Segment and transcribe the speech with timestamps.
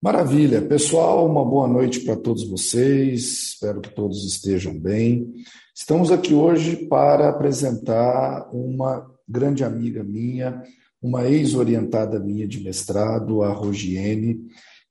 [0.00, 0.62] Maravilha.
[0.62, 3.48] Pessoal, uma boa noite para todos vocês.
[3.54, 5.34] Espero que todos estejam bem.
[5.74, 10.62] Estamos aqui hoje para apresentar uma grande amiga minha,
[11.02, 14.38] uma ex-orientada minha de mestrado, a Rogiene,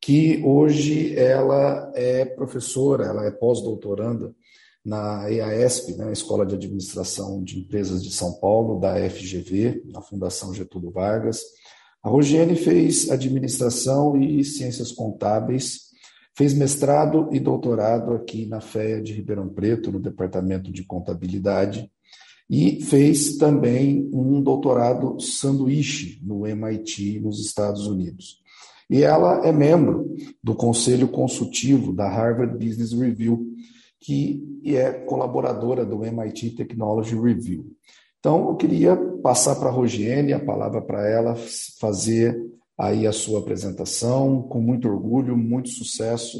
[0.01, 4.35] que hoje ela é professora, ela é pós-doutoranda
[4.83, 10.53] na EASP, né, Escola de Administração de Empresas de São Paulo, da FGV, na Fundação
[10.53, 11.39] Getúlio Vargas.
[12.03, 15.87] A Rogiene fez administração e ciências contábeis,
[16.35, 21.91] fez mestrado e doutorado aqui na FEA de Ribeirão Preto, no departamento de contabilidade,
[22.49, 28.41] e fez também um doutorado sanduíche no MIT, nos Estados Unidos.
[28.89, 33.45] E ela é membro do Conselho Consultivo da Harvard Business Review,
[33.99, 37.66] que é colaboradora do MIT Technology Review.
[38.27, 41.34] Então, eu queria passar para a Rogiene a palavra para ela
[41.80, 42.38] fazer
[42.77, 46.38] aí a sua apresentação, com muito orgulho, muito sucesso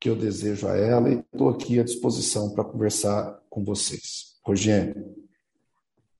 [0.00, 4.40] que eu desejo a ela e estou aqui à disposição para conversar com vocês.
[4.42, 4.94] Rogiene.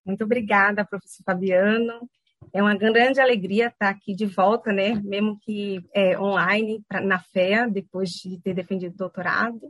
[0.04, 1.94] Muito obrigada, professor Fabiano.
[2.52, 5.00] É uma grande alegria estar aqui de volta, né?
[5.02, 9.62] Mesmo que é, online, pra, na FEA, depois de ter defendido o doutorado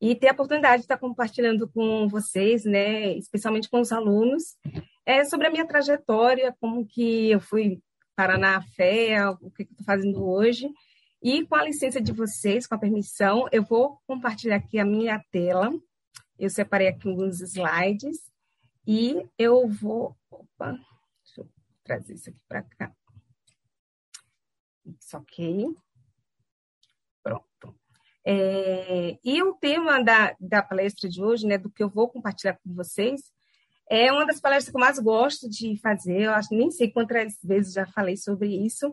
[0.00, 4.56] e ter a oportunidade de estar compartilhando com vocês, né, especialmente com os alunos,
[5.04, 7.80] é, sobre a minha trajetória, como que eu fui
[8.14, 10.68] parar na fé, o que estou fazendo hoje.
[11.22, 15.22] E com a licença de vocês, com a permissão, eu vou compartilhar aqui a minha
[15.30, 15.70] tela.
[16.38, 18.18] Eu separei aqui alguns slides
[18.86, 20.16] e eu vou.
[20.30, 20.72] Opa,
[21.24, 21.48] deixa eu
[21.82, 22.94] trazer isso aqui para cá.
[24.84, 25.74] Isso, ok.
[28.28, 32.54] É, e o tema da, da palestra de hoje, né, do que eu vou compartilhar
[32.54, 33.20] com vocês,
[33.88, 36.22] é uma das palestras que eu mais gosto de fazer.
[36.22, 38.92] Eu acho nem sei quantas vezes já falei sobre isso,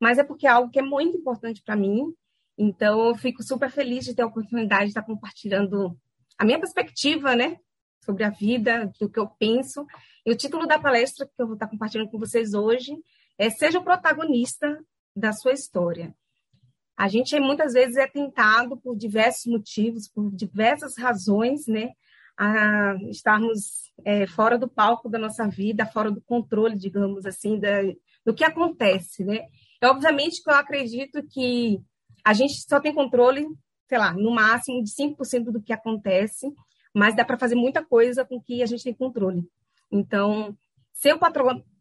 [0.00, 2.12] mas é porque é algo que é muito importante para mim.
[2.58, 5.96] Então, eu fico super feliz de ter a oportunidade de estar compartilhando
[6.36, 7.58] a minha perspectiva, né,
[8.04, 9.86] sobre a vida, do que eu penso.
[10.26, 12.96] E o título da palestra que eu vou estar compartilhando com vocês hoje
[13.38, 14.84] é Seja o protagonista
[15.14, 16.12] da sua história.
[17.02, 21.90] A gente muitas vezes é tentado por diversos motivos, por diversas razões, né,
[22.38, 27.82] a estarmos é, fora do palco da nossa vida, fora do controle, digamos assim, da,
[28.24, 29.48] do que acontece, né?
[29.82, 31.80] E, obviamente que eu acredito que
[32.24, 33.48] a gente só tem controle,
[33.88, 36.54] sei lá, no máximo de 5% do que acontece,
[36.94, 39.42] mas dá para fazer muita coisa com que a gente tem controle.
[39.90, 40.56] Então,
[40.92, 41.18] ser o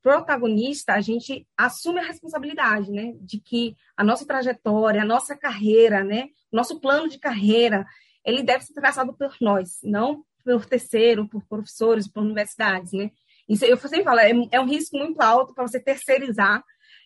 [0.01, 6.03] protagonista, a gente assume a responsabilidade, né, de que a nossa trajetória, a nossa carreira,
[6.03, 7.85] né, nosso plano de carreira,
[8.25, 13.11] ele deve ser traçado por nós, não por terceiro, por professores, por universidades, né.
[13.47, 16.63] Isso eu sempre falo, é, é um risco muito alto para você terceirizar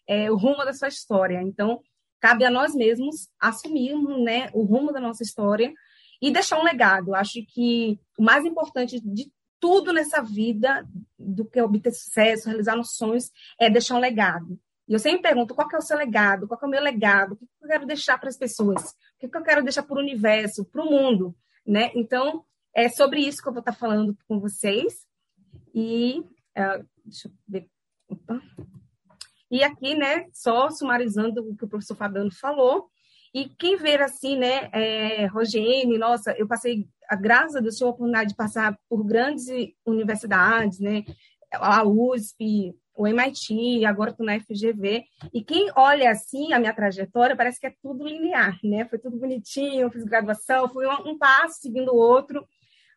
[0.07, 1.41] é, o rumo da sua história.
[1.41, 1.81] Então,
[2.19, 5.73] cabe a nós mesmos assumirmos, né, o rumo da nossa história
[6.22, 7.13] e deixar um legado.
[7.16, 12.95] Acho que o mais importante de tudo nessa vida do que obter sucesso, realizar nos
[12.95, 14.59] sonhos, é deixar um legado.
[14.88, 17.35] E eu sempre pergunto qual é o seu legado, qual é o meu legado, o
[17.38, 20.66] que eu quero deixar para as pessoas, o que eu quero deixar para o universo,
[20.66, 21.35] para o mundo,
[21.66, 21.91] né?
[21.95, 25.05] Então, é sobre isso que eu vou estar falando com vocês.
[25.73, 27.67] E, uh, deixa eu ver,
[28.07, 28.41] opa.
[29.49, 32.89] E aqui, né, só sumarizando o que o professor Fabiano falou,
[33.33, 35.27] e quem ver assim, né, é,
[35.97, 39.45] nossa, eu passei, a graça do senhor, a oportunidade de passar por grandes
[39.85, 41.03] universidades, né,
[41.53, 47.35] a USP, o MIT, agora estou na FGV, e quem olha assim a minha trajetória,
[47.35, 51.61] parece que é tudo linear, né, foi tudo bonitinho, fiz graduação, foi um, um passo
[51.61, 52.47] seguindo o outro,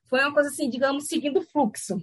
[0.09, 2.01] foi uma coisa assim, digamos, seguindo o fluxo,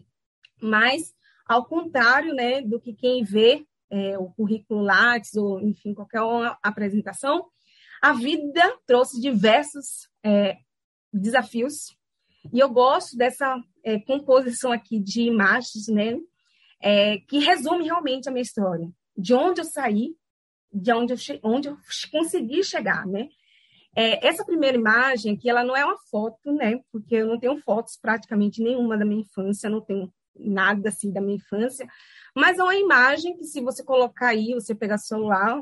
[0.61, 1.13] mas
[1.47, 6.21] ao contrário, né, do que quem vê é, o currículo Lattes ou, enfim, qualquer
[6.61, 7.45] apresentação,
[8.01, 10.57] a vida trouxe diversos é,
[11.19, 11.95] desafios.
[12.53, 16.17] E eu gosto dessa é, composição aqui de imagens, né,
[16.81, 20.15] é, que resume realmente a minha história, de onde eu saí,
[20.71, 21.77] de onde eu, onde eu
[22.11, 23.27] consegui chegar, né.
[23.95, 27.57] É, essa primeira imagem aqui, ela não é uma foto, né, porque eu não tenho
[27.61, 31.87] fotos praticamente nenhuma da minha infância, não tenho nada assim da minha infância,
[32.35, 35.61] mas é uma imagem que se você colocar aí, você pegar celular,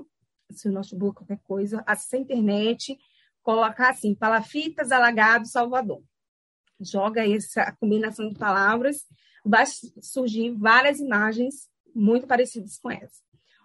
[0.49, 2.97] seu notebook, qualquer coisa, acessar a internet,
[3.43, 6.01] colocar assim, palafitas, alagado, Salvador.
[6.79, 9.05] Joga essa combinação de palavras,
[9.45, 9.65] vai
[10.01, 13.21] surgir várias imagens muito parecidas com essa.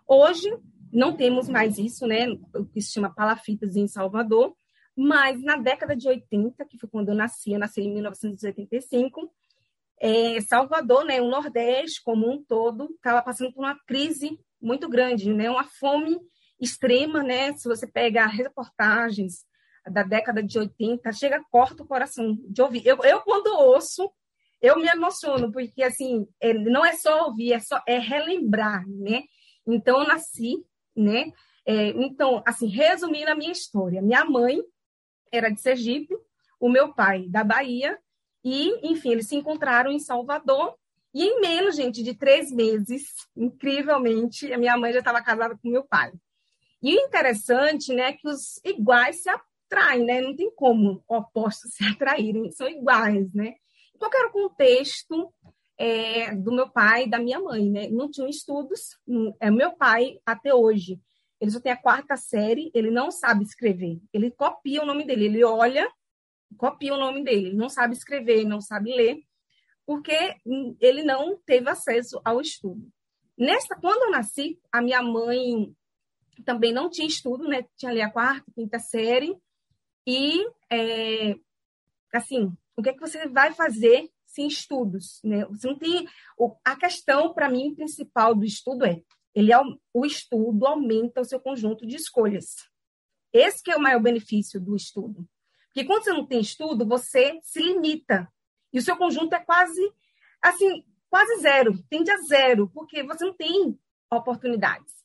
[0.06, 0.50] Hoje,
[0.92, 4.54] não temos mais isso, né, o que se chama palafitas em Salvador,
[4.96, 9.32] mas na década de 80, que foi quando eu nasci, eu nasci em 1985,
[10.00, 15.32] é, Salvador, né, o Nordeste como um todo, estava passando por uma crise muito grande,
[15.32, 16.18] né, uma fome
[16.60, 17.52] extrema, né?
[17.54, 19.44] Se você pega reportagens
[19.90, 22.86] da década de 80, chega, corta o coração de ouvir.
[22.86, 24.10] Eu, eu quando ouço,
[24.60, 29.22] eu me emociono, porque, assim, é, não é só ouvir, é, só, é relembrar, né?
[29.66, 30.64] Então, eu nasci,
[30.96, 31.32] né?
[31.66, 34.60] É, então, assim, resumindo a minha história, minha mãe
[35.30, 36.14] era de Sergipe,
[36.58, 37.98] o meu pai da Bahia,
[38.44, 40.76] e, enfim, eles se encontraram em Salvador,
[41.14, 45.70] e em menos, gente, de três meses, incrivelmente, a minha mãe já estava casada com
[45.70, 46.12] meu pai.
[46.82, 49.28] E o interessante, né, é que os iguais se
[49.68, 50.20] atraem, né?
[50.20, 53.54] Não tem como opostos se atraírem, são iguais, né?
[53.98, 55.32] Qual era o contexto
[55.76, 57.88] é, do meu pai e da minha mãe, né?
[57.88, 58.96] Não tinham estudos.
[59.40, 61.00] É meu pai até hoje.
[61.40, 64.00] Ele só tem a quarta série, ele não sabe escrever.
[64.12, 65.88] Ele copia o nome dele, ele olha,
[66.56, 69.22] copia o nome dele, não sabe escrever, não sabe ler,
[69.86, 70.34] porque
[70.80, 72.88] ele não teve acesso ao estudo.
[73.36, 75.72] Nesta, quando eu nasci, a minha mãe
[76.44, 77.64] também não tinha estudo, né?
[77.76, 79.36] Tinha ali a quarta, quinta série.
[80.10, 81.34] E, é,
[82.14, 85.44] assim, o que é que você vai fazer sem estudos, né?
[85.44, 86.08] Você não tem
[86.64, 89.02] a questão para mim principal do estudo é
[89.34, 89.52] ele
[89.92, 92.56] o estudo aumenta o seu conjunto de escolhas.
[93.30, 95.28] Esse que é o maior benefício do estudo.
[95.66, 98.32] Porque quando você não tem estudo, você se limita.
[98.72, 99.92] E o seu conjunto é quase
[100.40, 103.78] assim, quase zero, tende a zero, porque você não tem
[104.10, 104.97] oportunidades.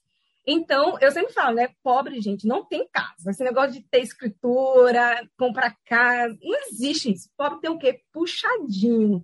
[0.45, 1.69] Então, eu sempre falo, né?
[1.81, 3.31] Pobre, gente, não tem casa.
[3.31, 7.29] Esse negócio de ter escritura, comprar casa, não existe isso.
[7.37, 8.01] Pobre tem o quê?
[8.11, 9.23] Puxadinho.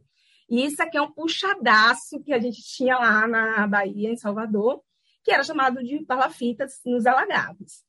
[0.50, 4.81] E isso aqui é um puxadaço que a gente tinha lá na Bahia, em Salvador,
[5.24, 7.83] que era chamado de palafitas nos alagados.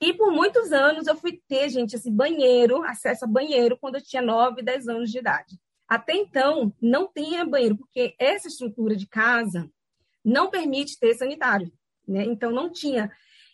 [0.00, 4.02] E por muitos anos eu fui ter, gente, esse banheiro, acesso a banheiro, quando eu
[4.02, 5.56] tinha 9, 10 anos de idade.
[5.86, 9.70] Até então, não tinha banheiro, porque essa estrutura de casa
[10.24, 11.72] não permite ter sanitário
[12.06, 12.24] né?
[12.24, 13.10] Então não tinha.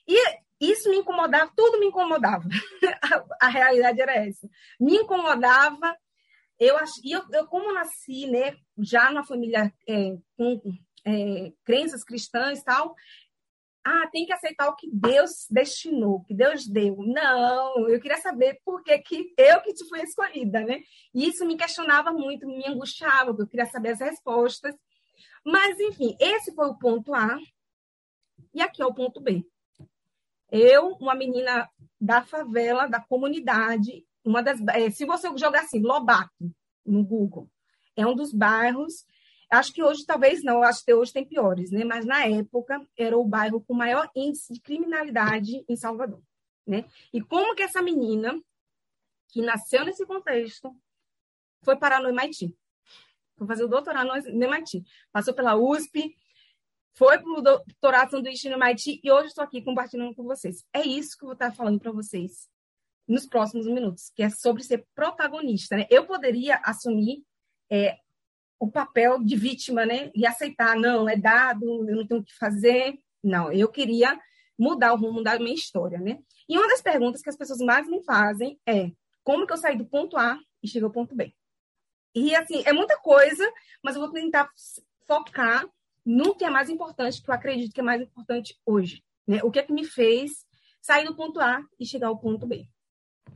[0.06, 0.16] E
[0.60, 2.44] isso me incomodava, tudo me incomodava.
[3.02, 4.48] a, a, realidade era essa.
[4.80, 5.96] Me incomodava.
[6.58, 10.60] Eu e eu, eu como nasci, né, já na família é, com
[11.04, 12.96] é, crenças cristãs e tal,
[13.84, 16.96] ah, tem que aceitar o que Deus destinou, que Deus deu.
[16.98, 20.80] Não, eu queria saber por que, que eu que te fui escolhida, né?
[21.14, 24.74] E isso me questionava muito, me angustiava, porque eu queria saber as respostas.
[25.44, 27.38] Mas, enfim, esse foi o ponto A.
[28.54, 29.44] E aqui é o ponto B.
[30.50, 31.68] Eu, uma menina
[32.00, 36.50] da favela, da comunidade, uma das, é, se você jogar assim, Lobato,
[36.84, 37.48] no Google,
[37.96, 39.04] é um dos bairros,
[39.50, 41.84] acho que hoje talvez não, acho que hoje tem piores, né?
[41.84, 46.22] Mas na época era o bairro com maior índice de criminalidade em Salvador,
[46.66, 46.84] né?
[47.12, 48.40] E como que essa menina,
[49.28, 50.74] que nasceu nesse contexto,
[51.62, 52.56] foi parar no MIT?
[53.36, 54.84] Foi fazer o doutorado no MIT.
[55.12, 56.16] Passou pela USP,
[56.98, 60.64] foi para o doutorado sanduíche no MIT e hoje estou aqui compartilhando com vocês.
[60.72, 62.48] É isso que eu vou estar falando para vocês
[63.06, 65.76] nos próximos minutos, que é sobre ser protagonista.
[65.76, 65.86] Né?
[65.90, 67.22] Eu poderia assumir
[67.70, 67.96] é,
[68.58, 70.10] o papel de vítima né?
[70.12, 72.98] e aceitar, não, é dado, eu não tenho o que fazer.
[73.22, 74.20] Não, eu queria
[74.58, 76.00] mudar o rumo da minha história.
[76.00, 76.18] Né?
[76.48, 78.90] E uma das perguntas que as pessoas mais me fazem é
[79.22, 81.32] como que eu saí do ponto A e cheguei ao ponto B?
[82.12, 83.48] E, assim, é muita coisa,
[83.84, 84.50] mas eu vou tentar
[85.06, 85.64] focar
[86.08, 89.04] nunca é mais importante, que eu acredito que é mais importante hoje.
[89.26, 89.40] Né?
[89.42, 90.46] O que é que me fez
[90.80, 92.66] sair do ponto A e chegar ao ponto B.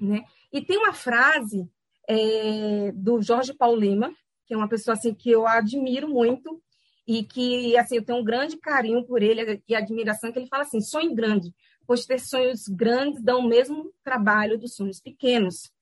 [0.01, 0.25] Né?
[0.51, 1.71] E tem uma frase
[2.09, 4.15] é, do Jorge Paulo Lima,
[4.47, 6.63] que é uma pessoa assim que eu admiro muito
[7.07, 10.63] e que assim eu tenho um grande carinho por ele e admiração que ele fala
[10.63, 11.53] assim sonho grande
[11.85, 15.73] pois ter sonhos grandes dão o mesmo trabalho dos sonhos pequenos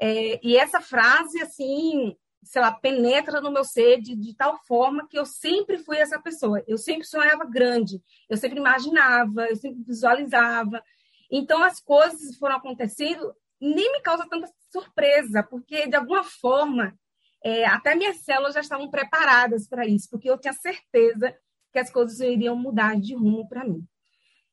[0.00, 5.06] é, e essa frase assim sei lá, penetra no meu ser de, de, tal forma
[5.08, 6.62] que eu sempre fui essa pessoa.
[6.66, 10.82] Eu sempre sonhava grande, eu sempre imaginava, eu sempre visualizava.
[11.30, 16.98] Então as coisas foram acontecendo, nem me causa tanta surpresa, porque de alguma forma
[17.44, 21.36] é, até minhas células já estavam preparadas para isso, porque eu tinha certeza
[21.72, 23.86] que as coisas iriam mudar de rumo para mim.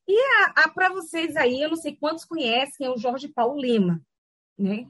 [0.07, 0.17] E
[0.73, 4.01] para vocês aí, eu não sei quantos conhecem o Jorge Paulo Lima,
[4.57, 4.85] né?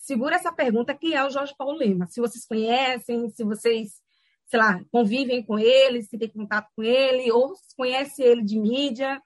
[0.00, 2.06] Segura essa pergunta: quem é o Jorge Paulo Lima?
[2.06, 4.00] Se vocês conhecem, se vocês,
[4.46, 8.58] sei lá, convivem com ele, se tem contato com ele, ou se conhece ele de
[8.58, 9.22] mídia.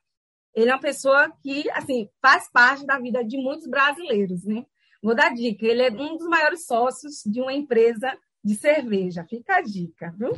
[0.54, 4.64] Ele é uma pessoa que, assim, faz parte da vida de muitos brasileiros, né?
[5.02, 9.24] Vou dar dica: ele é um dos maiores sócios de uma empresa de cerveja.
[9.28, 10.32] Fica a dica, viu?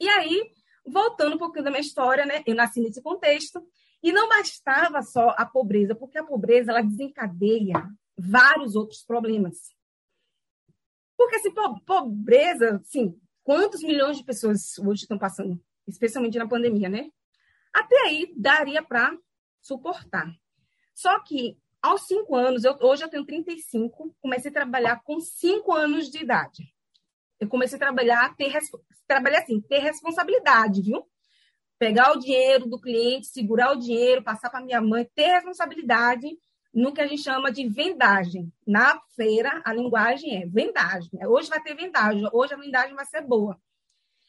[0.00, 0.50] E aí,
[0.86, 2.42] voltando um pouquinho da minha história, né?
[2.46, 3.62] Eu nasci nesse contexto.
[4.02, 9.74] E não bastava só a pobreza, porque a pobreza ela desencadeia vários outros problemas.
[11.16, 11.52] Porque assim,
[11.86, 17.10] pobreza, sim, quantos milhões de pessoas hoje estão passando, especialmente na pandemia, né?
[17.72, 19.16] Até aí daria para
[19.60, 20.32] suportar.
[20.94, 25.72] Só que, aos cinco anos, eu, hoje eu tenho 35, comecei a trabalhar com cinco
[25.72, 26.72] anos de idade.
[27.40, 28.52] Eu comecei a trabalhar, ter,
[29.06, 31.06] trabalhar assim, ter responsabilidade, viu?
[31.78, 36.28] Pegar o dinheiro do cliente, segurar o dinheiro, passar para minha mãe, ter responsabilidade
[36.74, 38.52] no que a gente chama de vendagem.
[38.66, 41.10] Na feira, a linguagem é vendagem.
[41.26, 43.60] Hoje vai ter vendagem, hoje a vendagem vai ser boa.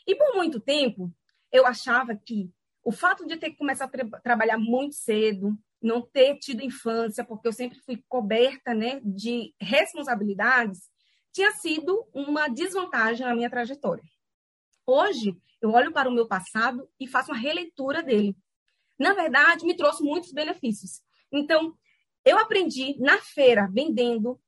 [0.05, 1.11] E por muito tempo,
[1.51, 2.51] eu achava que
[2.83, 7.23] o fato de ter que começar a tra trabalhar muito cedo, não ter tido infância,
[7.23, 10.89] porque eu sempre fui coberta né, de responsabilidades,
[11.33, 14.03] tinha sido uma desvantagem na minha trajetória.
[14.85, 18.37] Hoje, eu olho para o meu passado e faço uma releitura dele.
[18.99, 21.01] Na verdade, me trouxe muitos benefícios.
[21.31, 21.75] Então,
[22.25, 24.39] eu aprendi na feira, vendendo,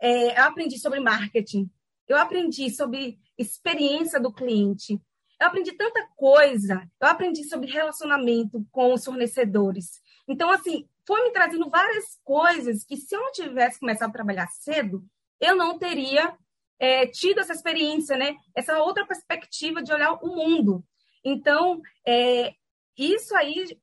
[0.00, 1.70] é, eu aprendi sobre marketing,
[2.06, 5.00] eu aprendi sobre experiência do cliente,
[5.40, 10.00] eu aprendi tanta coisa, eu aprendi sobre relacionamento com os fornecedores.
[10.28, 14.46] Então, assim, foi me trazendo várias coisas que se eu não tivesse começado a trabalhar
[14.48, 15.04] cedo,
[15.40, 16.36] eu não teria
[16.78, 18.36] é, tido essa experiência, né?
[18.54, 20.84] Essa outra perspectiva de olhar o mundo.
[21.24, 22.54] Então, é,
[22.96, 23.78] isso aí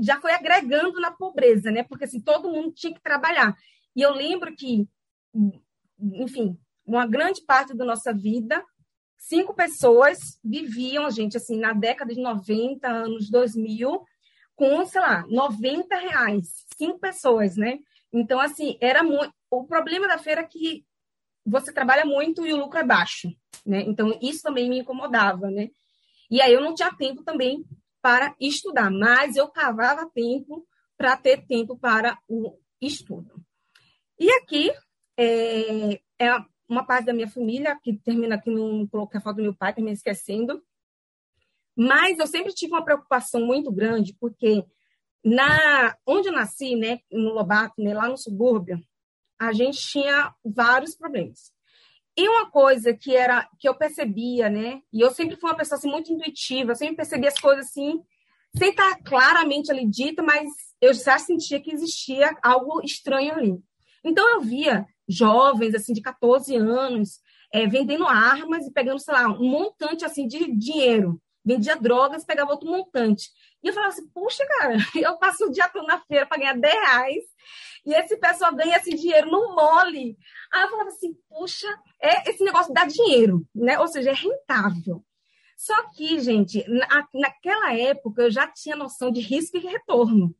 [0.00, 1.82] já foi agregando na pobreza, né?
[1.82, 3.56] Porque assim, todo mundo tinha que trabalhar.
[3.94, 4.88] E eu lembro que,
[6.00, 8.64] enfim, uma grande parte da nossa vida,
[9.18, 14.02] cinco pessoas viviam, gente, assim, na década de 90, anos 2000,
[14.56, 16.66] com, sei lá, 90 reais.
[16.76, 17.78] Cinco pessoas, né?
[18.12, 19.32] Então, assim, era muito.
[19.50, 20.84] O problema da feira é que
[21.44, 23.28] você trabalha muito e o lucro é baixo,
[23.64, 23.82] né?
[23.82, 25.70] Então, isso também me incomodava, né?
[26.30, 27.64] E aí eu não tinha tempo também
[28.02, 30.66] para estudar, mas eu cavava tempo
[30.96, 33.42] para ter tempo para o estudo.
[34.18, 34.70] E aqui
[35.18, 39.42] é, é uma parte da minha família, que termina aqui, não coloquei a foto do
[39.42, 40.62] meu pai, me esquecendo,
[41.76, 44.64] mas eu sempre tive uma preocupação muito grande, porque
[45.24, 48.78] na onde eu nasci, né, no Lobato, né, lá no subúrbio,
[49.38, 51.52] a gente tinha vários problemas.
[52.20, 55.78] E uma coisa que era que eu percebia, né, e eu sempre fui uma pessoa
[55.78, 57.98] assim, muito intuitiva, eu sempre percebia as coisas assim,
[58.54, 60.46] sem estar claramente ali dita, mas
[60.82, 63.58] eu já sentia que existia algo estranho ali.
[64.04, 67.20] Então eu via jovens assim de 14 anos
[67.54, 72.52] é, vendendo armas e pegando, sei lá, um montante assim de dinheiro vendia drogas, pegava
[72.52, 73.30] outro montante.
[73.62, 76.54] E eu falava assim, puxa, cara, eu passo o dia todo na feira para ganhar
[76.54, 77.24] 10 reais
[77.84, 80.16] e esse pessoal ganha esse dinheiro no mole.
[80.52, 81.68] Aí eu falava assim, puxa,
[82.00, 83.78] é, esse negócio dá dinheiro, né?
[83.78, 85.04] Ou seja, é rentável.
[85.56, 90.34] Só que, gente, na, naquela época eu já tinha noção de risco e retorno.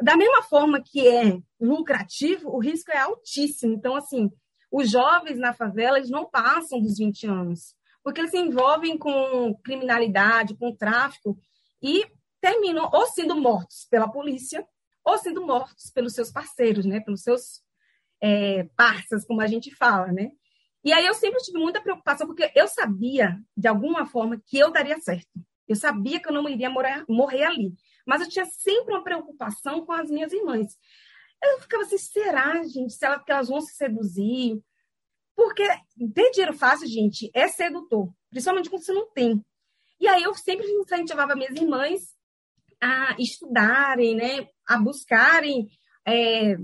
[0.00, 3.74] Da mesma forma que é lucrativo, o risco é altíssimo.
[3.74, 4.30] Então, assim,
[4.70, 9.54] os jovens na favela, eles não passam dos 20 anos porque eles se envolvem com
[9.62, 11.38] criminalidade, com tráfico
[11.82, 12.06] e
[12.40, 14.66] terminam ou sendo mortos pela polícia
[15.04, 17.00] ou sendo mortos pelos seus parceiros, né?
[17.00, 17.62] Pelos seus
[18.20, 20.30] é, parceiros, como a gente fala, né?
[20.84, 24.70] E aí eu sempre tive muita preocupação, porque eu sabia, de alguma forma, que eu
[24.70, 25.28] daria certo.
[25.66, 27.74] Eu sabia que eu não iria morrer, morrer ali.
[28.06, 30.78] Mas eu tinha sempre uma preocupação com as minhas irmãs.
[31.42, 34.60] Eu ficava assim, será, gente, se elas, que elas vão se seduzir?
[35.38, 35.62] Porque
[36.16, 39.40] ter dinheiro fácil, gente, é sedutor, principalmente quando você não tem.
[40.00, 42.08] E aí eu sempre incentivava minhas irmãs
[42.80, 45.68] a estudarem, né, a buscarem
[46.04, 46.56] é,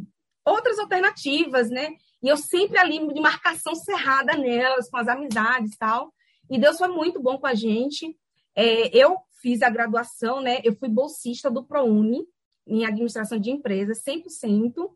[0.45, 1.95] outras alternativas, né?
[2.21, 6.13] E eu sempre ali de marcação cerrada nelas, com as amizades e tal.
[6.51, 8.19] E Deus foi muito bom com a gente.
[8.57, 10.61] É, eu fiz a graduação, né?
[10.65, 12.27] Eu fui bolsista do ProUni,
[12.67, 14.91] em administração de empresas, 100%.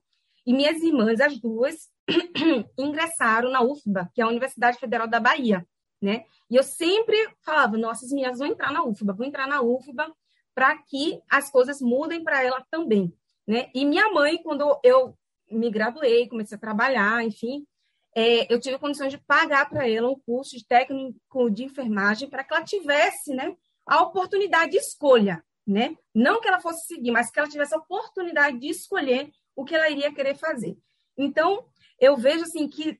[0.44, 1.88] E minhas irmãs, as duas,
[2.78, 5.66] ingressaram na UFBA, que é a Universidade Federal da Bahia,
[6.00, 6.24] né?
[6.50, 10.12] E eu sempre falava, nossas minhas vão entrar na UFBA, vão entrar na UFBA
[10.54, 13.12] para que as coisas mudem para ela também,
[13.46, 13.70] né?
[13.74, 15.16] E minha mãe, quando eu
[15.50, 17.66] me graduei, comecei a trabalhar, enfim,
[18.14, 22.42] é, eu tive condições de pagar para ela um curso de técnico de enfermagem para
[22.42, 23.54] que ela tivesse, né,
[23.86, 25.96] a oportunidade de escolha, né?
[26.14, 29.74] Não que ela fosse seguir, mas que ela tivesse a oportunidade de escolher o que
[29.74, 30.76] ela iria querer fazer.
[31.16, 31.64] Então,
[31.98, 32.98] eu vejo assim que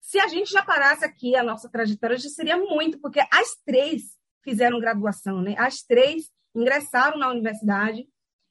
[0.00, 4.18] se a gente já parasse aqui a nossa trajetória, já seria muito, porque as três
[4.42, 5.54] fizeram graduação, né?
[5.56, 8.06] As três ingressaram na universidade.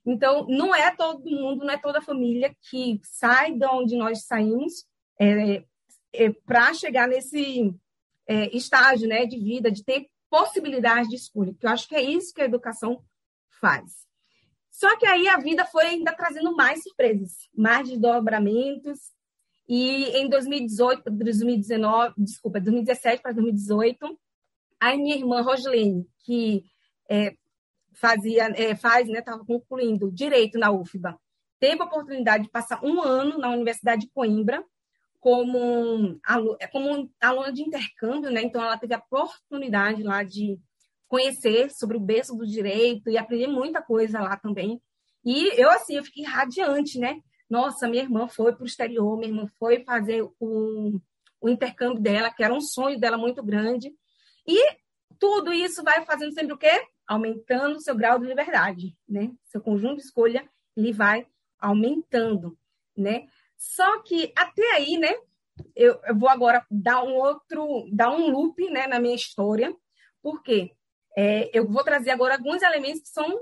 [0.05, 4.25] Então, não é todo mundo, não é toda a família que sai de onde nós
[4.25, 4.85] saímos
[5.19, 5.63] é,
[6.11, 7.73] é, para chegar nesse
[8.27, 12.01] é, estágio né, de vida, de ter possibilidade de escolha, que eu acho que é
[12.01, 13.03] isso que a educação
[13.61, 14.07] faz.
[14.71, 18.99] Só que aí a vida foi ainda trazendo mais surpresas, mais desdobramentos,
[19.67, 24.19] e em 2018, 2019, desculpa, 2017 para 2018,
[24.79, 26.65] a minha irmã Roslene, que
[27.09, 27.35] é,
[27.93, 31.17] fazia, é, faz, né, estava concluindo direito na UFBA,
[31.59, 34.63] teve a oportunidade de passar um ano na Universidade de Coimbra
[35.23, 36.19] como,
[36.69, 38.41] como aluna de intercâmbio, né?
[38.41, 40.59] Então, ela teve a oportunidade lá de
[41.07, 44.81] conhecer sobre o berço do direito e aprender muita coisa lá também.
[45.23, 47.21] E eu, assim, eu fiquei radiante, né?
[47.49, 50.99] Nossa, minha irmã foi para o exterior, minha irmã foi fazer o,
[51.41, 53.93] o intercâmbio dela, que era um sonho dela muito grande.
[54.47, 54.77] E
[55.19, 56.87] tudo isso vai fazendo sempre o quê?
[57.07, 59.31] Aumentando o seu grau de liberdade, né?
[59.45, 61.27] Seu conjunto de escolha, ele vai
[61.59, 62.57] aumentando,
[62.97, 63.27] né?
[63.57, 65.13] Só que até aí, né?
[65.75, 69.73] Eu, eu vou agora dar um outro, dar um loop, né, na minha história,
[70.21, 70.71] porque
[71.15, 73.39] é, eu vou trazer agora alguns elementos que são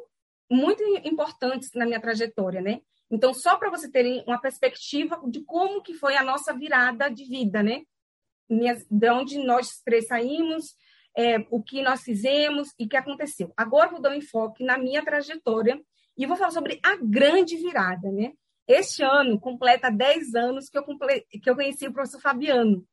[0.50, 2.82] muito importantes na minha trajetória, né?
[3.12, 7.26] Então, só para você terem uma perspectiva de como que foi a nossa virada de
[7.26, 7.84] vida, né?
[8.90, 10.76] De onde nós três saímos,
[11.16, 13.54] é, o que nós fizemos e o que aconteceu.
[13.58, 15.80] Agora vou dar um enfoque na minha trajetória
[16.18, 18.32] e vou falar sobre a grande virada, né?
[18.68, 21.26] Este ano completa 10 anos que eu, comple...
[21.30, 22.86] que eu conheci o professor Fabiano.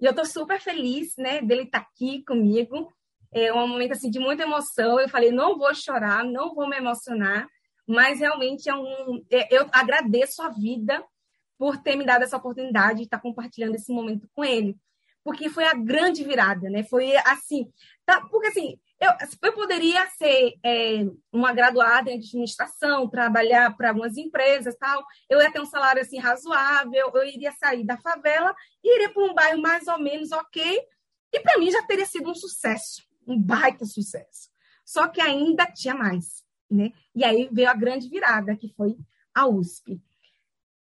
[0.00, 2.90] E eu estou super feliz, né, dele estar tá aqui comigo.
[3.32, 4.98] É um momento assim de muita emoção.
[4.98, 7.46] Eu falei, não vou chorar, não vou me emocionar,
[7.86, 9.24] mas realmente é um.
[9.30, 11.04] É, eu agradeço a vida
[11.58, 14.76] por ter me dado essa oportunidade de estar compartilhando esse momento com ele,
[15.24, 16.82] porque foi a grande virada, né?
[16.84, 17.72] Foi assim,
[18.04, 19.10] tá, porque assim eu,
[19.42, 25.04] eu poderia ser é, uma graduada em administração, trabalhar para algumas empresas, tal.
[25.28, 29.22] Eu ia ter um salário assim razoável, eu iria sair da favela e iria para
[29.22, 30.80] um bairro mais ou menos ok.
[31.32, 34.48] E para mim já teria sido um sucesso, um baita sucesso.
[34.82, 36.92] Só que ainda tinha mais, né?
[37.14, 38.96] E aí veio a grande virada, que foi
[39.34, 40.00] a USP.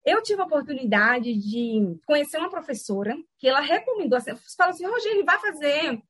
[0.04, 5.25] Eu tive a oportunidade de conhecer uma professora que ela recomendou, assim, falou assim, Rogério,
[5.25, 6.02] vai fazer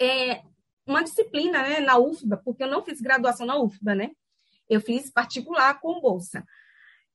[0.00, 0.42] é,
[0.86, 4.10] uma disciplina né, na UFBA, porque eu não fiz graduação na UFBA, né?
[4.68, 6.44] Eu fiz particular com bolsa.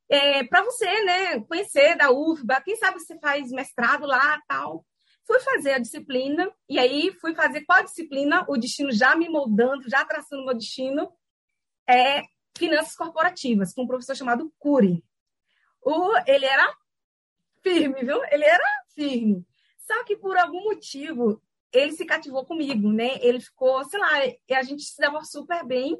[0.09, 4.85] É, para você, né, conhecer da UFBA, quem sabe você faz mestrado lá, tal.
[5.25, 8.45] Fui fazer a disciplina, e aí fui fazer qual disciplina?
[8.49, 11.11] O destino já me moldando, já traçando meu destino,
[11.87, 12.23] é
[12.57, 15.03] Finanças Corporativas, com um professor chamado Cury.
[15.81, 16.73] O, ele era
[17.63, 18.21] firme, viu?
[18.31, 18.63] Ele era
[18.93, 19.45] firme.
[19.79, 21.41] Só que por algum motivo
[21.71, 23.17] ele se cativou comigo, né?
[23.21, 25.97] Ele ficou, sei lá, e a gente se dava super bem.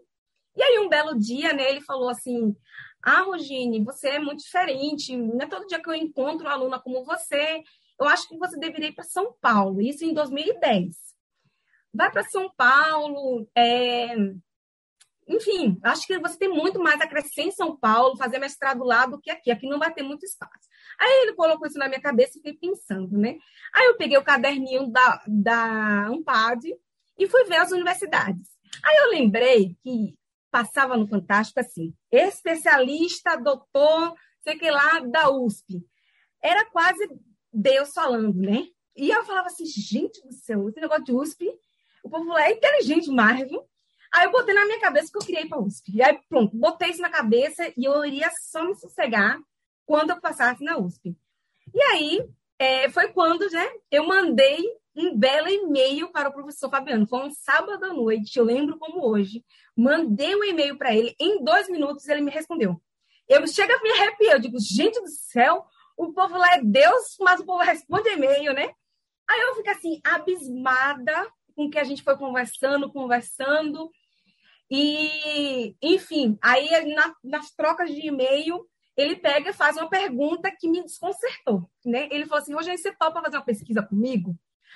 [0.56, 2.56] E aí, um belo dia, né, ele falou assim:
[3.02, 5.15] Ah, Rogine, você é muito diferente.
[5.15, 7.63] Não é todo dia que eu encontro uma aluna como você.
[8.00, 9.82] Eu acho que você deveria ir para São Paulo.
[9.82, 10.96] Isso em 2010.
[11.94, 13.48] Vai para São Paulo.
[13.56, 14.15] É...
[15.32, 19.06] Enfim, acho que você tem muito mais a crescer em São Paulo, fazer mestrado lá
[19.06, 19.50] do que aqui.
[19.50, 20.67] Aqui não vai ter muito espaço.
[21.00, 23.38] Aí ele colocou isso na minha cabeça e fiquei pensando, né?
[23.74, 26.65] Aí eu peguei o caderninho da, da Ampad
[27.17, 28.50] e fui ver as universidades.
[28.84, 30.17] Aí eu lembrei que
[30.52, 35.82] passava no Fantástico assim, especialista, doutor, sei que lá, da USP.
[36.44, 37.08] Era quase
[37.54, 38.67] Deus falando, né?
[38.98, 41.50] E eu falava assim, gente do céu, esse negócio de USP,
[42.04, 43.63] o povo é inteligente mais, viu?
[44.13, 45.95] Aí eu botei na minha cabeça que eu ir para USP.
[45.95, 49.39] E aí, pronto, botei isso na cabeça e eu iria só me sossegar
[49.86, 51.15] quando eu passasse na USP.
[51.74, 54.63] E aí, é, foi quando né, eu mandei
[54.95, 57.08] um belo e-mail para o professor Fabiano.
[57.08, 59.43] Foi um sábado à noite, eu lembro como hoje.
[59.76, 62.82] Mandei um e-mail para ele, em dois minutos ele me respondeu.
[63.28, 67.15] Eu chego a me arrepiar, eu digo, gente do céu, o povo lá é Deus,
[67.19, 68.74] mas o povo responde e-mail, né?
[69.30, 73.89] Aí eu fico assim, abismada com que a gente foi conversando, conversando.
[74.73, 80.69] E, enfim, aí na, nas trocas de e-mail, ele pega e faz uma pergunta que
[80.69, 82.07] me desconcertou, né?
[82.10, 84.34] Ele falou assim, Rogério, você topa fazer uma pesquisa comigo?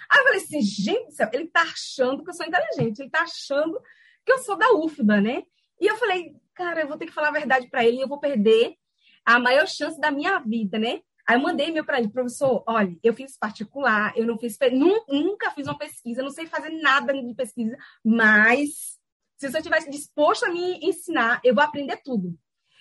[0.09, 3.09] Aí eu falei assim, gente do céu, ele tá achando que eu sou inteligente, ele
[3.09, 3.81] tá achando
[4.25, 5.43] que eu sou da UFBA, né?
[5.79, 8.07] E eu falei, cara, eu vou ter que falar a verdade para ele e eu
[8.07, 8.75] vou perder
[9.23, 11.01] a maior chance da minha vida, né?
[11.25, 14.57] Aí eu mandei e-mail para ele, professor, olha, eu fiz particular, eu não fiz,
[15.07, 18.99] nunca fiz uma pesquisa, não sei fazer nada de pesquisa, mas
[19.45, 22.37] se você estivesse disposto a me ensinar, eu vou aprender tudo.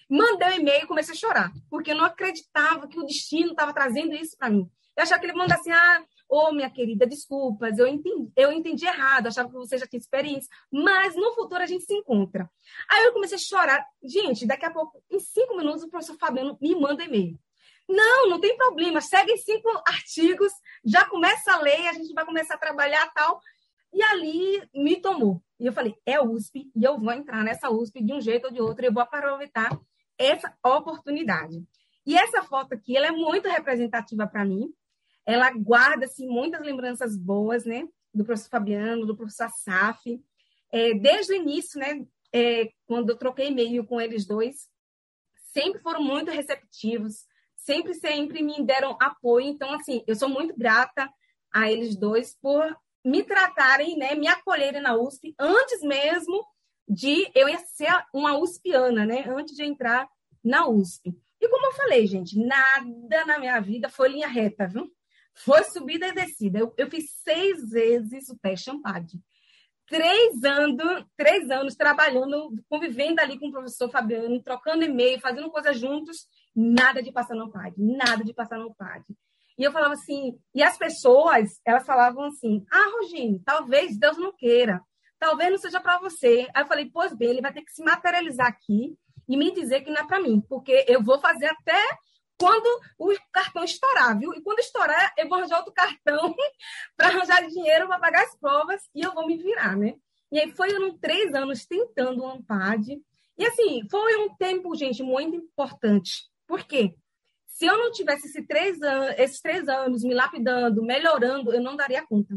[0.08, 3.72] Mandei um e-mail e comecei a chorar, porque eu não acreditava que o destino estava
[3.72, 4.68] trazendo isso para mim.
[4.96, 8.52] Eu achava que ele mandasse assim, ah, ô oh, minha querida, desculpas, eu entendi, eu
[8.52, 12.48] entendi errado, achava que você já tinha experiência, mas no futuro a gente se encontra.
[12.88, 13.84] Aí eu comecei a chorar.
[14.02, 17.38] Gente, daqui a pouco, em cinco minutos, o professor Fabiano me manda e-mail.
[17.88, 20.52] Não, não tem problema, segue cinco artigos,
[20.84, 23.38] já começa a ler, a gente vai começar a trabalhar tal.
[23.94, 25.40] E ali me tomou.
[25.60, 28.52] E eu falei, é USP, e eu vou entrar nessa USP de um jeito ou
[28.52, 29.70] de outro, eu vou aproveitar
[30.18, 31.64] essa oportunidade.
[32.04, 34.68] E essa foto aqui, ela é muito representativa para mim.
[35.24, 37.88] Ela guarda assim, muitas lembranças boas, né?
[38.12, 40.20] Do professor Fabiano, do professor Saf.
[40.72, 42.04] É, desde o início, né?
[42.32, 44.68] É, quando eu troquei e-mail com eles dois,
[45.52, 49.46] sempre foram muito receptivos, sempre, sempre me deram apoio.
[49.46, 51.08] Então, assim, eu sou muito grata
[51.52, 56.44] a eles dois por me tratarem, né, me acolherem na USP antes mesmo
[56.88, 60.08] de eu ser uma USPiana, né, antes de entrar
[60.42, 61.16] na USP.
[61.40, 64.90] E como eu falei, gente, nada na minha vida foi linha reta, viu?
[65.34, 66.58] Foi subida e descida.
[66.58, 69.12] Eu, eu fiz seis vezes o teste Ampad.
[69.86, 75.78] Três anos, três anos trabalhando, convivendo ali com o professor Fabiano, trocando e-mail, fazendo coisas
[75.78, 79.04] juntos, nada de passar no PAD, nada de passar no PAD.
[79.56, 84.32] E eu falava assim, e as pessoas, elas falavam assim: ah, Rogine, talvez Deus não
[84.32, 84.80] queira,
[85.18, 86.48] talvez não seja para você.
[86.54, 88.96] Aí eu falei: pois bem, ele vai ter que se materializar aqui
[89.28, 91.80] e me dizer que não é para mim, porque eu vou fazer até
[92.38, 92.66] quando
[92.98, 94.34] o cartão estourar, viu?
[94.34, 96.34] E quando estourar, eu vou arranjar outro cartão
[96.96, 99.94] para arranjar dinheiro para pagar as provas e eu vou me virar, né?
[100.32, 103.00] E aí foi um, três anos tentando o AMPAD.
[103.38, 106.28] E assim, foi um tempo, gente, muito importante.
[106.46, 106.96] Por quê?
[107.54, 111.76] Se eu não tivesse esses três, anos, esses três anos me lapidando, melhorando, eu não
[111.76, 112.36] daria conta.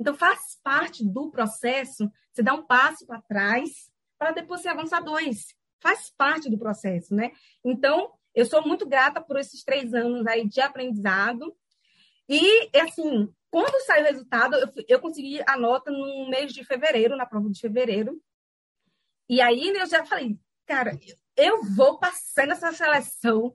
[0.00, 3.70] Então, faz parte do processo você dar um passo para trás
[4.18, 5.54] para depois você avançar dois.
[5.80, 7.30] Faz parte do processo, né?
[7.64, 11.56] Então, eu sou muito grata por esses três anos aí de aprendizado.
[12.28, 17.16] E, assim, quando saiu o resultado, eu, eu consegui a nota no mês de fevereiro,
[17.16, 18.20] na prova de fevereiro.
[19.28, 20.98] E aí eu já falei, cara,
[21.36, 23.54] eu vou passar nessa seleção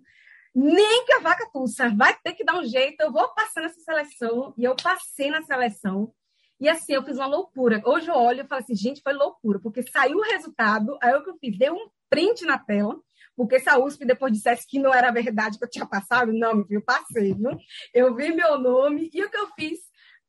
[0.54, 3.80] nem que a vaca tussa, vai ter que dar um jeito, eu vou passar nessa
[3.80, 4.54] seleção.
[4.58, 6.14] E eu passei na seleção.
[6.60, 7.82] E assim, eu fiz uma loucura.
[7.86, 11.24] Hoje eu olho e falo assim, gente, foi loucura, porque saiu o resultado, aí o
[11.24, 11.58] que eu fiz?
[11.58, 12.96] Dei um print na tela,
[13.36, 16.56] porque se a USP depois dissesse que não era verdade que eu tinha passado, não,
[16.56, 17.58] meu filho, passei, viu?
[17.94, 19.80] Eu vi meu nome e o que eu fiz?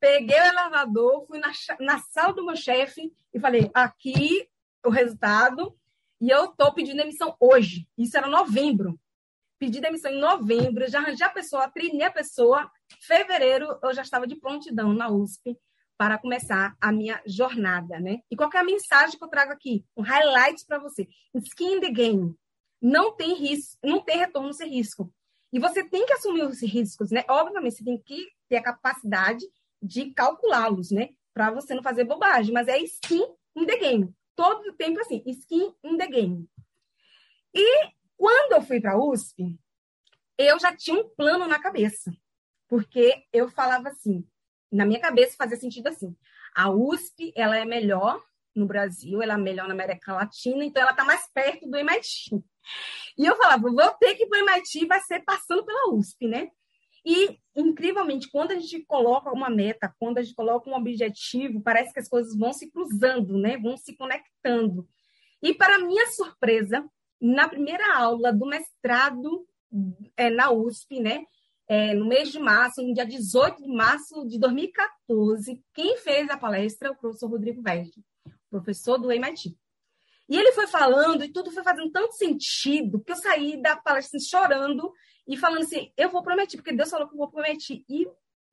[0.00, 4.48] Peguei o elevador, fui na, na sala do meu chefe e falei, aqui
[4.84, 5.76] o resultado,
[6.20, 7.86] e eu tô pedindo emissão hoje.
[7.96, 8.98] Isso era novembro
[9.58, 12.70] pedi demissão em novembro, já arranjei a pessoa, treinei a pessoa.
[13.00, 15.56] Fevereiro eu já estava de prontidão na USP
[15.96, 18.18] para começar a minha jornada, né?
[18.30, 19.84] E qual é a mensagem que eu trago aqui?
[19.96, 21.08] Um highlight para você.
[21.34, 22.34] Skin in the game.
[22.82, 25.12] Não tem risco, não tem retorno sem risco.
[25.52, 27.24] E você tem que assumir os riscos, né?
[27.28, 29.46] Obviamente, você tem que ter a capacidade
[29.80, 31.10] de calculá-los, né?
[31.32, 32.52] Para você não fazer bobagem.
[32.52, 33.24] Mas é skin
[33.56, 34.12] in the game.
[34.34, 36.48] Todo o tempo assim, skin in the game.
[37.54, 39.54] E quando eu fui para a USP,
[40.38, 42.10] eu já tinha um plano na cabeça,
[42.66, 44.26] porque eu falava assim,
[44.72, 46.16] na minha cabeça fazia sentido assim,
[46.56, 50.92] a USP ela é melhor no Brasil, ela é melhor na América Latina, então ela
[50.92, 52.42] está mais perto do MIT.
[53.18, 56.26] E eu falava, vou ter que ir para o MIT, vai ser passando pela USP,
[56.26, 56.48] né?
[57.04, 61.92] E, incrivelmente, quando a gente coloca uma meta, quando a gente coloca um objetivo, parece
[61.92, 63.58] que as coisas vão se cruzando, né?
[63.58, 64.88] Vão se conectando.
[65.42, 66.82] E, para minha surpresa,
[67.20, 69.46] na primeira aula do mestrado
[70.16, 71.24] é, na USP, né?
[71.66, 76.36] É, no mês de março, no dia 18 de março de 2014, quem fez a
[76.36, 78.04] palestra o professor Rodrigo Verde,
[78.50, 79.56] professor do MIT.
[80.28, 84.18] E ele foi falando e tudo foi fazendo tanto sentido que eu saí da palestra
[84.18, 84.92] assim, chorando
[85.26, 87.82] e falando assim: eu vou prometer, porque Deus falou que eu vou prometer.
[87.88, 88.06] E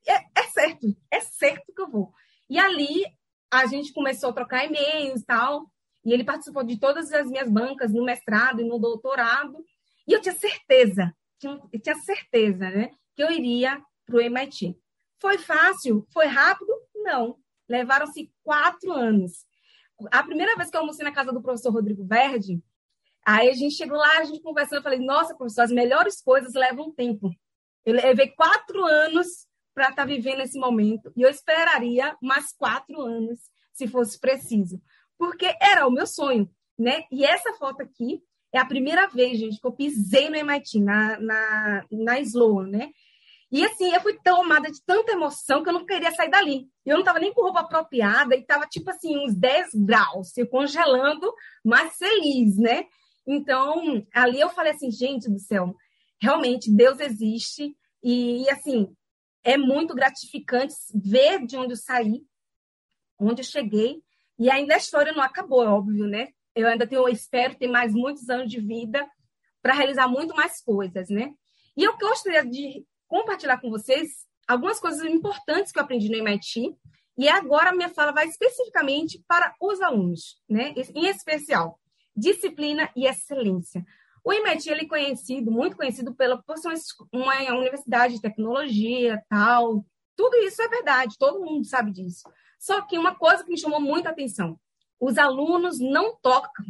[0.08, 2.13] é, é certo, é certo que eu vou.
[2.50, 3.06] E ali
[3.52, 5.65] a gente começou a trocar e-mails e tal.
[6.03, 9.63] E ele participou de todas as minhas bancas no mestrado e no doutorado.
[10.07, 14.75] E eu tinha certeza, eu tinha certeza, né, que eu iria para o MIT.
[15.19, 16.07] Foi fácil?
[16.11, 16.73] Foi rápido?
[16.95, 17.37] Não.
[17.69, 19.45] Levaram-se quatro anos.
[20.11, 22.61] A primeira vez que eu almocei na casa do professor Rodrigo Verde,
[23.23, 26.53] aí a gente chegou lá, a gente conversando, eu falei, nossa, professor, as melhores coisas
[26.53, 27.29] levam tempo.
[27.85, 32.99] Eu levei quatro anos para estar tá vivendo esse momento, e eu esperaria mais quatro
[32.99, 33.39] anos,
[33.71, 34.81] se fosse preciso
[35.21, 37.03] porque era o meu sonho, né?
[37.12, 41.19] E essa foto aqui é a primeira vez, gente, que eu pisei no MIT, na,
[41.19, 42.89] na, na Sloan, né?
[43.51, 46.67] E assim, eu fui tomada de tanta emoção que eu não queria sair dali.
[46.84, 50.43] Eu não estava nem com roupa apropriada e estava tipo assim, uns 10 graus, se
[50.43, 51.31] congelando,
[51.63, 52.88] mas feliz, né?
[53.27, 55.75] Então, ali eu falei assim, gente do céu,
[56.19, 58.91] realmente Deus existe e assim,
[59.43, 62.23] é muito gratificante ver de onde eu saí,
[63.19, 64.01] onde eu cheguei
[64.41, 66.30] e ainda a história não acabou, é óbvio, né?
[66.56, 69.08] Eu ainda tenho, eu espero ter mais muitos anos de vida
[69.62, 71.32] para realizar muito mais coisas, né?
[71.77, 76.75] E eu gostaria de compartilhar com vocês algumas coisas importantes que eu aprendi no MIT.
[77.19, 80.73] E agora minha fala vai especificamente para os alunos, né?
[80.95, 81.80] Em especial,
[82.17, 83.86] disciplina e excelência.
[84.25, 86.73] O MIT ele é conhecido, muito conhecido pela por ser
[87.13, 89.86] uma universidade de tecnologia, tal.
[90.15, 92.23] Tudo isso é verdade, todo mundo sabe disso.
[92.62, 94.60] Só que uma coisa que me chamou muita atenção:
[95.00, 96.65] os alunos não tocam,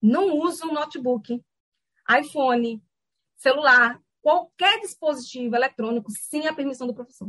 [0.00, 1.42] não usam notebook.
[2.20, 2.84] iPhone,
[3.34, 7.28] celular, qualquer dispositivo eletrônico sem a permissão do professor.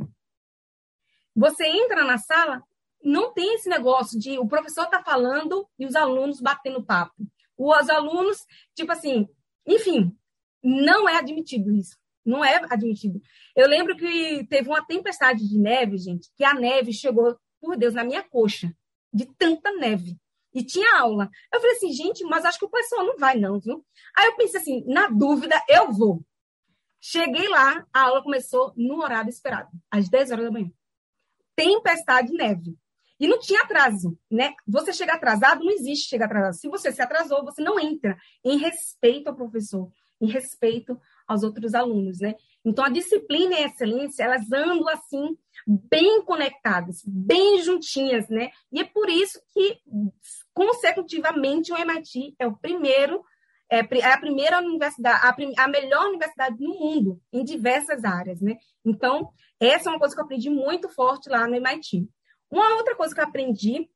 [1.33, 2.61] Você entra na sala,
[3.01, 7.25] não tem esse negócio de o professor tá falando e os alunos batendo papo.
[7.57, 9.25] Os alunos, tipo assim,
[9.65, 10.13] enfim,
[10.61, 11.97] não é admitido isso.
[12.25, 13.21] Não é admitido.
[13.55, 17.93] Eu lembro que teve uma tempestade de neve, gente, que a neve chegou, por Deus,
[17.93, 18.73] na minha coxa,
[19.11, 20.17] de tanta neve.
[20.53, 21.29] E tinha aula.
[21.51, 23.85] Eu falei assim, gente, mas acho que o pessoal não vai, não, viu?
[24.15, 26.23] Aí eu pensei assim, na dúvida, eu vou.
[27.01, 30.71] Cheguei lá, a aula começou no horário esperado, às 10 horas da manhã.
[31.55, 32.77] Tempestade de neve.
[33.19, 34.53] E não tinha atraso, né?
[34.67, 36.59] Você chega atrasado, não existe chegar atrasado.
[36.59, 41.73] Se você se atrasou, você não entra em respeito ao professor, em respeito aos outros
[41.73, 42.35] alunos, né?
[42.65, 48.49] Então, a disciplina e a excelência, elas andam assim, bem conectadas, bem juntinhas, né?
[48.71, 49.79] E é por isso que,
[50.51, 53.23] consecutivamente, o MIT é o primeiro,
[53.69, 58.57] é, é a primeira universidade, a, a melhor universidade no mundo, em diversas áreas, né?
[58.83, 62.09] Então, essa é uma coisa que eu aprendi muito forte lá no MIT.
[62.49, 63.87] Uma outra coisa que eu aprendi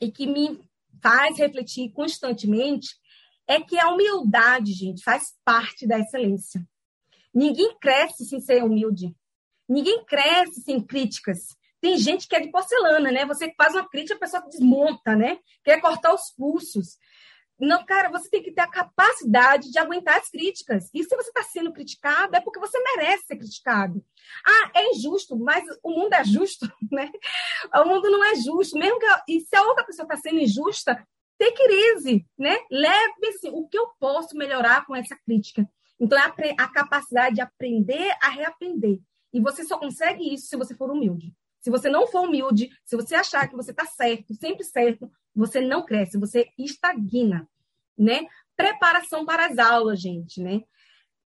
[0.00, 0.60] e que me
[1.00, 2.96] faz refletir constantemente
[3.46, 6.66] é que a humildade, gente, faz parte da excelência.
[7.34, 9.14] Ninguém cresce sem ser humilde.
[9.68, 11.56] Ninguém cresce sem críticas.
[11.80, 13.24] Tem gente que é de porcelana, né?
[13.26, 15.38] Você faz uma crítica, a pessoa desmonta, né?
[15.62, 16.98] Quer cortar os pulsos.
[17.60, 20.88] Não, cara, você tem que ter a capacidade de aguentar as críticas.
[20.94, 24.04] E se você está sendo criticado, é porque você merece ser criticado.
[24.46, 27.10] Ah, é injusto, mas o mundo é justo, né?
[27.74, 28.78] O mundo não é justo.
[28.78, 29.06] Mesmo que.
[29.28, 31.04] E se a outra pessoa está sendo injusta,
[31.36, 32.58] tem crise, né?
[32.70, 35.68] Leve assim, o que eu posso melhorar com essa crítica.
[36.00, 39.00] Então, é a, capacidade de aprender a reaprender.
[39.32, 41.34] E você só consegue isso se você for humilde.
[41.60, 45.60] Se você não for humilde, se você achar que você está certo, sempre certo, você
[45.60, 47.48] não cresce, você estagna,
[47.96, 48.26] né?
[48.56, 50.62] Preparação para as aulas, gente, né?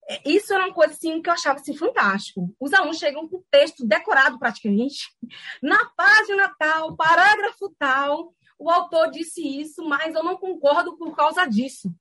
[0.09, 2.53] É, isso era uma coisa assim que eu achava assim fantástico.
[2.59, 5.09] Os alunos chegam com o texto decorado praticamente,
[5.61, 11.45] na página tal, parágrafo tal, o autor disse isso, mas eu não concordo por causa
[11.45, 11.93] disso.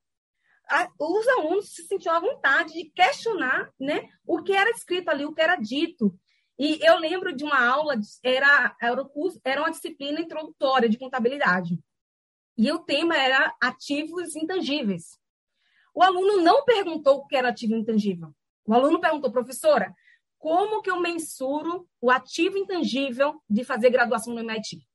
[0.98, 5.34] Os alunos se sentiam à vontade de questionar, né, o que era escrito ali, o
[5.34, 6.16] que era dito.
[6.58, 11.78] E eu lembro de uma aula, era, era, curso, era uma disciplina introdutória de contabilidade.
[12.56, 15.18] E o tema era ativos intangíveis.
[15.94, 18.34] O aluno não perguntou o que era ativo intangível.
[18.66, 19.92] O aluno perguntou, professora,
[20.38, 24.86] como que eu mensuro o ativo intangível de fazer graduação no MIT?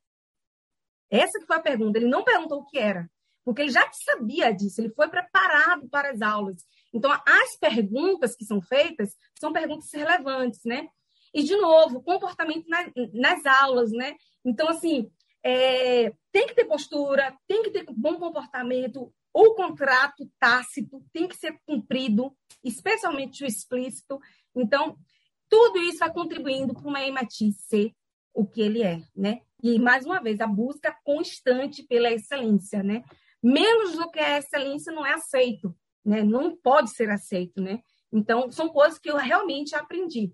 [1.09, 1.97] Essa que foi a pergunta.
[1.97, 3.09] Ele não perguntou o que era,
[3.45, 6.65] porque ele já sabia disso, ele foi preparado para as aulas.
[6.91, 10.89] Então, as perguntas que são feitas são perguntas relevantes, né?
[11.31, 14.15] E, de novo, comportamento nas, nas aulas, né?
[14.43, 15.11] Então, assim,
[15.43, 21.35] é, tem que ter postura, tem que ter bom comportamento, o contrato tácito tem que
[21.35, 24.19] ser cumprido, especialmente o explícito.
[24.55, 24.97] Então,
[25.47, 27.91] tudo isso vai contribuindo para uma EMATI ser
[28.33, 29.41] o que ele é, né?
[29.61, 33.03] E, mais uma vez, a busca constante pela excelência, né?
[33.47, 35.71] Menos do que a excelência não é aceito,
[36.03, 36.23] né?
[36.23, 37.79] Não pode ser aceito, né?
[38.11, 40.33] Então, são coisas que eu realmente aprendi.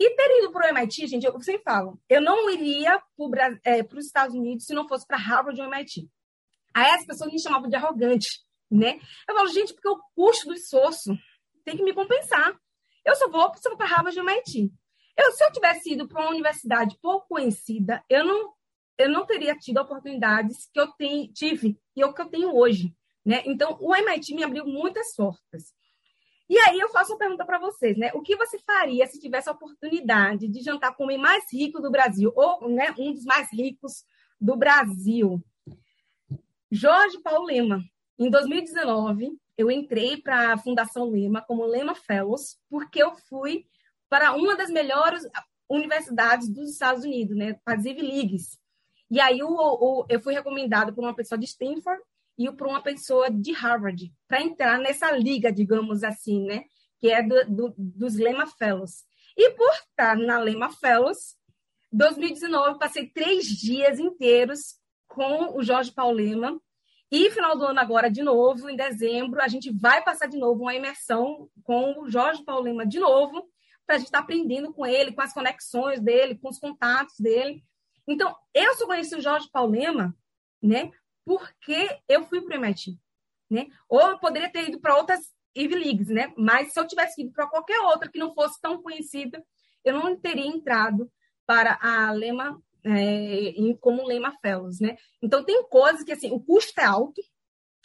[0.00, 3.82] E ter ido para o MIT, gente, eu sempre falo, eu não iria para é,
[3.82, 6.08] os Estados Unidos se não fosse para Harvard ou MIT.
[6.72, 8.28] Aí as pessoas me chamavam de arrogante,
[8.70, 8.98] né?
[9.28, 11.14] Eu falo, gente, porque o custo do esforço
[11.66, 12.58] tem que me compensar.
[13.04, 14.72] Eu só vou, só vou para Harvard ou MIT.
[15.18, 18.54] Eu, se eu tivesse ido para uma universidade pouco conhecida, eu não,
[18.98, 22.94] eu não teria tido oportunidades que eu tenho, tive e o que eu tenho hoje.
[23.24, 23.42] Né?
[23.46, 25.72] Então, o MIT me abriu muitas portas.
[26.48, 28.10] E aí eu faço uma pergunta para vocês, né?
[28.14, 31.80] O que você faria se tivesse a oportunidade de jantar com o homem mais rico
[31.80, 34.04] do Brasil, ou né, um dos mais ricos
[34.38, 35.42] do Brasil?
[36.70, 37.82] Jorge Paulo Lema.
[38.18, 43.64] Em 2019, eu entrei para a Fundação Lema como Lema Fellows, porque eu fui
[44.10, 45.26] para uma das melhores
[45.70, 47.58] universidades dos Estados Unidos, né?
[47.64, 48.58] Para as Leagues.
[49.12, 52.02] E aí o, o, eu fui recomendado por uma pessoa de Stanford
[52.38, 56.64] e para uma pessoa de Harvard, para entrar nessa liga, digamos assim, né?
[56.98, 59.04] Que é do, do, dos Lema Fellows.
[59.36, 61.36] E por estar na Lema Fellows,
[61.92, 66.58] 2019, passei três dias inteiros com o Jorge Paulo Lema.
[67.10, 70.62] E final do ano agora, de novo, em dezembro, a gente vai passar de novo
[70.62, 73.46] uma imersão com o Jorge Paulo Lema de novo,
[73.86, 77.20] para a gente estar tá aprendendo com ele, com as conexões dele, com os contatos
[77.20, 77.62] dele.
[78.06, 80.16] Então, eu só conheci o Jorge Paulo Lema,
[80.60, 80.90] né?
[81.24, 82.98] porque eu fui para o MIT,
[83.50, 83.68] né?
[83.88, 86.32] Ou eu poderia ter ido para outras Ivy Leagues, né?
[86.36, 89.44] Mas se eu tivesse ido para qualquer outra que não fosse tão conhecida,
[89.84, 91.10] eu não teria entrado
[91.46, 94.96] para a Lema é, como Lema Fellows, né?
[95.20, 97.20] Então tem coisas que assim, o custo é alto,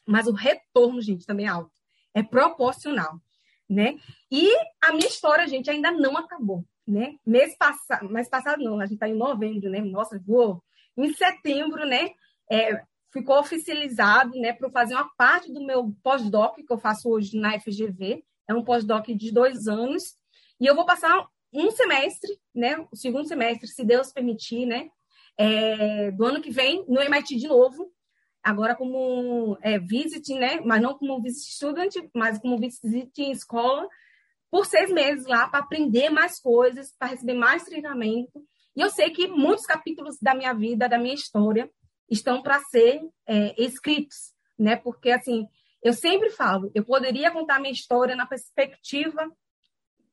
[0.06, 1.72] mas o retorno, gente, também é alto.
[2.14, 3.20] é proporcional,
[3.70, 4.00] né?
[4.32, 4.50] E
[4.82, 7.16] a minha história, gente, ainda não acabou, né?
[7.26, 9.82] Mês passado, mês passado não, a gente está em novembro, né?
[9.82, 10.64] Nossa, voou.
[10.98, 12.12] Em setembro, né?
[12.50, 17.38] É, ficou oficializado, né, para fazer uma parte do meu pós-doc que eu faço hoje
[17.38, 18.24] na FGV.
[18.48, 20.16] É um pós-doc de dois anos
[20.60, 24.90] e eu vou passar um semestre, né, o segundo semestre, se Deus permitir, né,
[25.38, 27.92] é, do ano que vem no MIT de novo,
[28.44, 33.88] agora como é, visiting, né, mas não como visit student, mas como visiting escola,
[34.50, 38.44] por seis meses lá para aprender mais coisas, para receber mais treinamento.
[38.76, 41.70] E eu sei que muitos capítulos da minha vida, da minha história,
[42.10, 44.76] estão para ser é, escritos, né?
[44.76, 45.48] Porque assim,
[45.84, 49.30] eu sempre falo, eu poderia contar minha história na perspectiva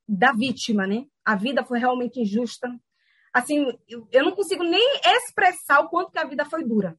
[0.07, 1.05] da vítima, né?
[1.25, 2.69] A vida foi realmente injusta.
[3.33, 6.99] Assim, eu, eu não consigo nem expressar o quanto que a vida foi dura,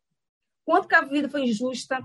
[0.63, 2.01] quanto que a vida foi injusta,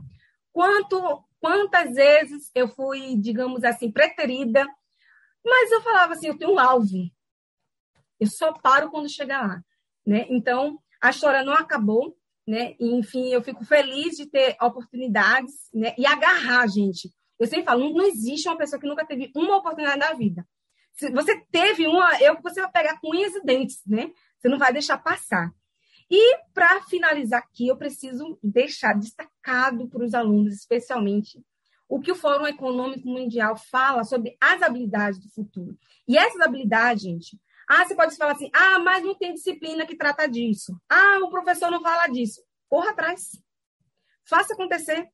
[0.52, 4.66] quanto quantas vezes eu fui, digamos assim, preterida,
[5.44, 7.11] mas eu falava assim, eu tenho um alvo.
[8.18, 9.64] Eu só paro quando chegar lá,
[10.07, 10.26] né?
[10.29, 12.74] Então, a história não acabou, né?
[12.79, 15.94] E, enfim, eu fico feliz de ter oportunidades, né?
[15.96, 17.11] E agarrar, gente.
[17.38, 20.46] Eu sempre falo, não, existe uma pessoa que nunca teve uma oportunidade na vida.
[20.92, 24.12] Se você teve uma, eu você vai pegar com unhas e dentes, né?
[24.38, 25.50] Você não vai deixar passar.
[26.11, 31.40] E para finalizar aqui, eu preciso deixar destacado para os alunos, especialmente,
[31.90, 35.76] o que o Fórum Econômico Mundial fala sobre as habilidades do futuro.
[36.07, 37.37] E essas habilidades, gente,
[37.68, 40.81] ah, você pode falar assim, ah, mas não tem disciplina que trata disso.
[40.88, 42.40] Ah, o professor não fala disso.
[42.68, 43.31] Corra atrás.
[44.24, 45.09] Faça acontecer.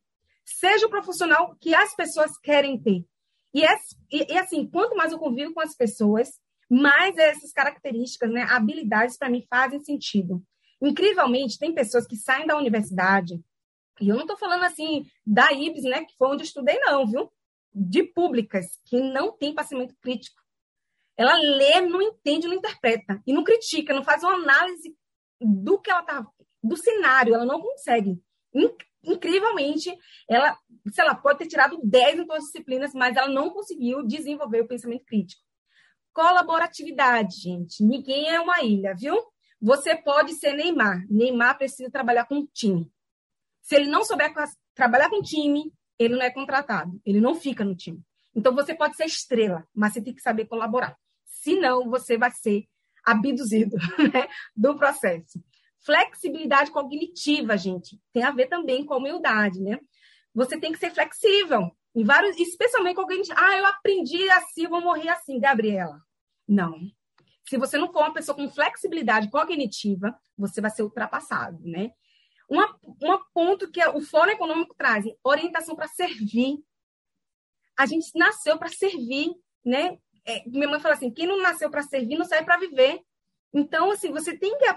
[0.45, 3.07] Seja o profissional que as pessoas querem ter.
[3.55, 3.65] E,
[4.13, 9.17] e, e assim, quanto mais eu convivo com as pessoas, mais essas características, né, habilidades
[9.17, 10.43] para mim fazem sentido.
[10.83, 13.43] Incrivelmente, tem pessoas que saem da universidade,
[14.01, 17.33] e eu não estou falando assim da IBS, né, que foi onde estudei, não, viu?
[17.75, 20.41] De públicas, que não tem pensamento crítico.
[21.17, 23.23] Ela lê, não entende, não interpreta.
[23.27, 24.95] E não critica, não faz uma análise
[25.41, 26.27] do que ela tá,
[26.63, 28.21] do cenário, ela não consegue.
[29.03, 29.97] Incrivelmente,
[30.29, 30.59] ela,
[30.93, 34.63] sei lá, pode ter tirado 10 em todas as disciplinas, mas ela não conseguiu desenvolver
[34.63, 35.43] o pensamento crítico.
[36.13, 37.83] Colaboratividade, gente.
[37.85, 39.17] Ninguém é uma ilha, viu?
[39.61, 41.07] Você pode ser Neymar.
[41.09, 42.91] Neymar precisa trabalhar com um time.
[43.67, 44.33] Se ele não souber
[44.75, 47.01] trabalhar com time, ele não é contratado.
[47.05, 48.01] Ele não fica no time.
[48.35, 50.97] Então, você pode ser estrela, mas você tem que saber colaborar
[51.47, 52.67] senão você vai ser
[53.05, 53.77] abduzido
[54.13, 55.41] né, do processo.
[55.81, 59.79] Flexibilidade cognitiva, gente, tem a ver também com humildade, né?
[60.35, 64.81] Você tem que ser flexível, em vários, especialmente com alguém, ah, eu aprendi assim, vou
[64.81, 66.01] morrer assim, Gabriela.
[66.47, 66.75] Não.
[67.49, 71.93] Se você não for uma pessoa com flexibilidade cognitiva, você vai ser ultrapassado, né?
[72.49, 76.59] Uma, uma ponto que o Fórum Econômico traz, orientação para servir.
[77.77, 79.31] A gente nasceu para servir,
[79.65, 79.99] né?
[80.27, 83.01] é, minha mãe fala assim: quem não nasceu para servir não serve para viver.
[83.55, 84.77] Então, assim, você tem que a,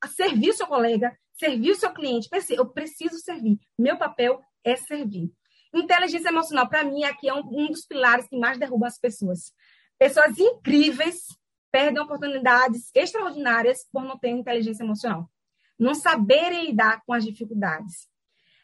[0.00, 2.28] a, servir o seu colega, servir o seu cliente.
[2.50, 3.58] Eu preciso servir.
[3.76, 5.30] Meu papel é servir.
[5.74, 9.52] Inteligência emocional, para mim, aqui é um, um, dos pilares que mais derruba as pessoas.
[9.98, 11.26] Pessoas incríveis
[11.70, 15.28] perdem oportunidades extraordinárias por não ter inteligência emocional.
[15.78, 18.08] Não saberem lidar com as dificuldades.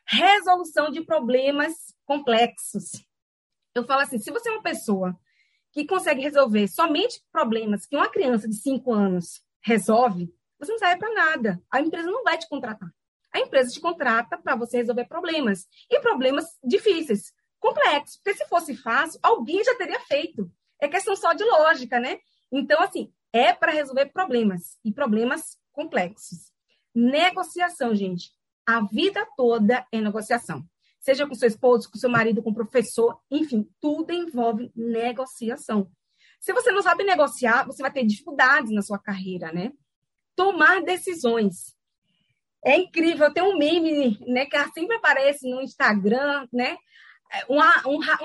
[0.07, 3.05] Resolução de problemas complexos.
[3.75, 5.18] Eu falo assim: se você é uma pessoa
[5.73, 10.99] que consegue resolver somente problemas que uma criança de 5 anos resolve, você não serve
[10.99, 11.62] para nada.
[11.70, 12.90] A empresa não vai te contratar.
[13.33, 15.66] A empresa te contrata para você resolver problemas.
[15.88, 18.16] E problemas difíceis, complexos.
[18.16, 20.51] Porque se fosse fácil, alguém já teria feito.
[20.81, 22.18] É questão só de lógica, né?
[22.51, 24.77] Então, assim, é para resolver problemas.
[24.85, 26.53] E problemas complexos.
[26.94, 28.31] Negociação, gente.
[28.66, 30.64] A vida toda é negociação
[31.00, 35.90] seja com seu esposo, com seu marido, com o professor, enfim, tudo envolve negociação.
[36.38, 39.72] Se você não sabe negociar, você vai ter dificuldades na sua carreira, né?
[40.37, 41.74] Tomar decisões.
[42.64, 46.76] É incrível, tem um meme, né, que sempre aparece no Instagram, né?
[47.48, 47.58] Um,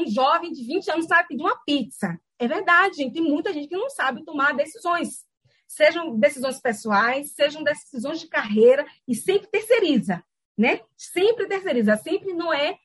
[0.02, 2.20] um jovem de 20 anos sabe pedir uma pizza.
[2.38, 3.14] É verdade, gente.
[3.14, 5.26] Tem muita gente que não sabe tomar decisões.
[5.68, 10.24] Sejam decisões pessoais, sejam decisões de carreira e sempre terceiriza
[10.58, 10.82] né?
[10.96, 12.78] Sempre terceiriza, sempre não é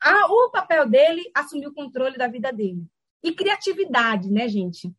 [0.00, 2.86] ah, o papel dele assumir o controle da vida dele.
[3.22, 4.94] E criatividade, né, gente?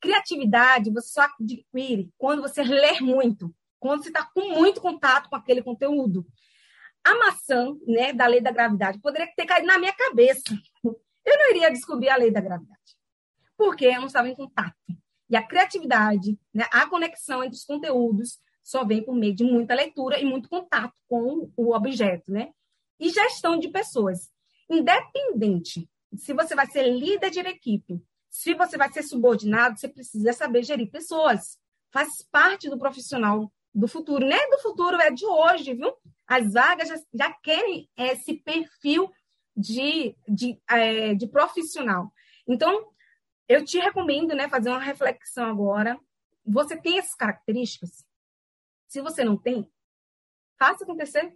[0.00, 5.36] Criatividade você só adquire quando você lê muito, quando você está com muito contato com
[5.36, 6.26] aquele conteúdo.
[7.02, 10.42] A maçã, né, da lei da gravidade, poderia ter caído na minha cabeça.
[10.82, 12.98] Eu não iria descobrir a lei da gravidade,
[13.56, 14.76] porque eu não estava em contato.
[15.28, 19.74] E a criatividade, né, a conexão entre os conteúdos só vem por meio de muita
[19.74, 22.52] leitura e muito contato com o objeto, né?
[22.98, 24.30] E gestão de pessoas.
[24.70, 30.32] Independente se você vai ser líder de equipe, se você vai ser subordinado, você precisa
[30.32, 31.58] saber gerir pessoas.
[31.92, 34.24] Faz parte do profissional do futuro.
[34.24, 35.92] É do futuro, é de hoje, viu?
[36.26, 39.10] As vagas já, já querem esse perfil
[39.56, 42.12] de, de, é, de profissional.
[42.46, 42.88] Então,
[43.48, 45.98] eu te recomendo né, fazer uma reflexão agora.
[46.46, 48.04] Você tem essas características?
[48.86, 49.70] Se você não tem,
[50.58, 51.34] faça acontecer.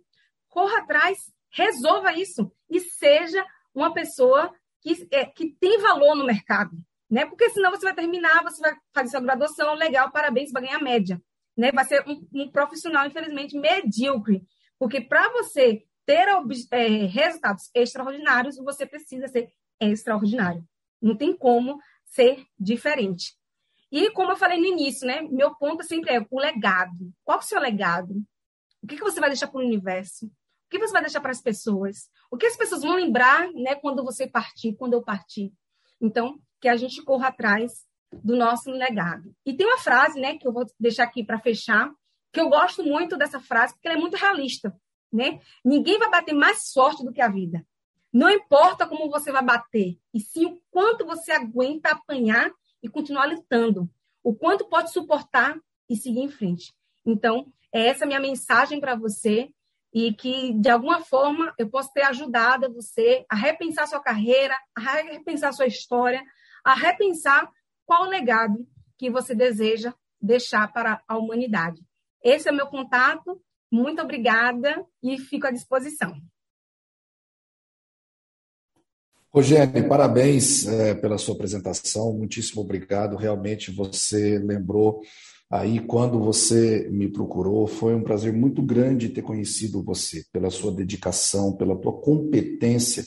[0.48, 1.18] Corra atrás,
[1.50, 3.44] resolva isso e seja
[3.74, 6.76] uma pessoa que, é, que tem valor no mercado.
[7.10, 7.24] Né?
[7.26, 11.20] Porque senão você vai terminar, você vai fazer sua graduação, legal, parabéns, vai ganhar média.
[11.56, 11.72] Né?
[11.72, 14.42] Vai ser um, um profissional, infelizmente, medíocre.
[14.78, 16.28] Porque para você ter
[16.70, 19.50] é, resultados extraordinários, você precisa ser
[19.80, 20.64] extraordinário.
[21.00, 21.78] Não tem como
[22.08, 23.36] ser diferente.
[23.90, 25.22] E como eu falei no início, né?
[25.22, 27.12] Meu ponto sempre é o legado.
[27.24, 28.22] Qual é o seu legado?
[28.82, 30.26] O que, que você vai deixar para o universo?
[30.26, 32.10] O que você vai deixar para as pessoas?
[32.30, 33.74] O que as pessoas vão lembrar, né?
[33.74, 35.52] Quando você partir, quando eu partir.
[36.00, 39.34] Então, que a gente corra atrás do nosso legado.
[39.44, 40.36] E tem uma frase, né?
[40.36, 41.90] Que eu vou deixar aqui para fechar,
[42.32, 44.74] que eu gosto muito dessa frase, porque ela é muito realista,
[45.12, 45.40] né?
[45.64, 47.64] Ninguém vai bater mais forte do que a vida.
[48.12, 52.50] Não importa como você vai bater, e sim o quanto você aguenta apanhar
[52.82, 53.88] e continuar lutando.
[54.22, 56.74] O quanto pode suportar e seguir em frente.
[57.04, 59.50] Então, é essa minha mensagem para você
[59.92, 64.80] e que, de alguma forma, eu posso ter ajudado você a repensar sua carreira, a
[64.80, 66.22] repensar sua história,
[66.64, 67.50] a repensar
[67.86, 68.66] qual o legado
[68.98, 71.82] que você deseja deixar para a humanidade.
[72.22, 73.40] Esse é o meu contato.
[73.70, 76.14] Muito obrigada e fico à disposição.
[79.30, 83.14] Rogério, parabéns é, pela sua apresentação, muitíssimo obrigado.
[83.14, 85.02] Realmente você lembrou
[85.50, 90.72] aí quando você me procurou, foi um prazer muito grande ter conhecido você, pela sua
[90.72, 93.04] dedicação, pela tua competência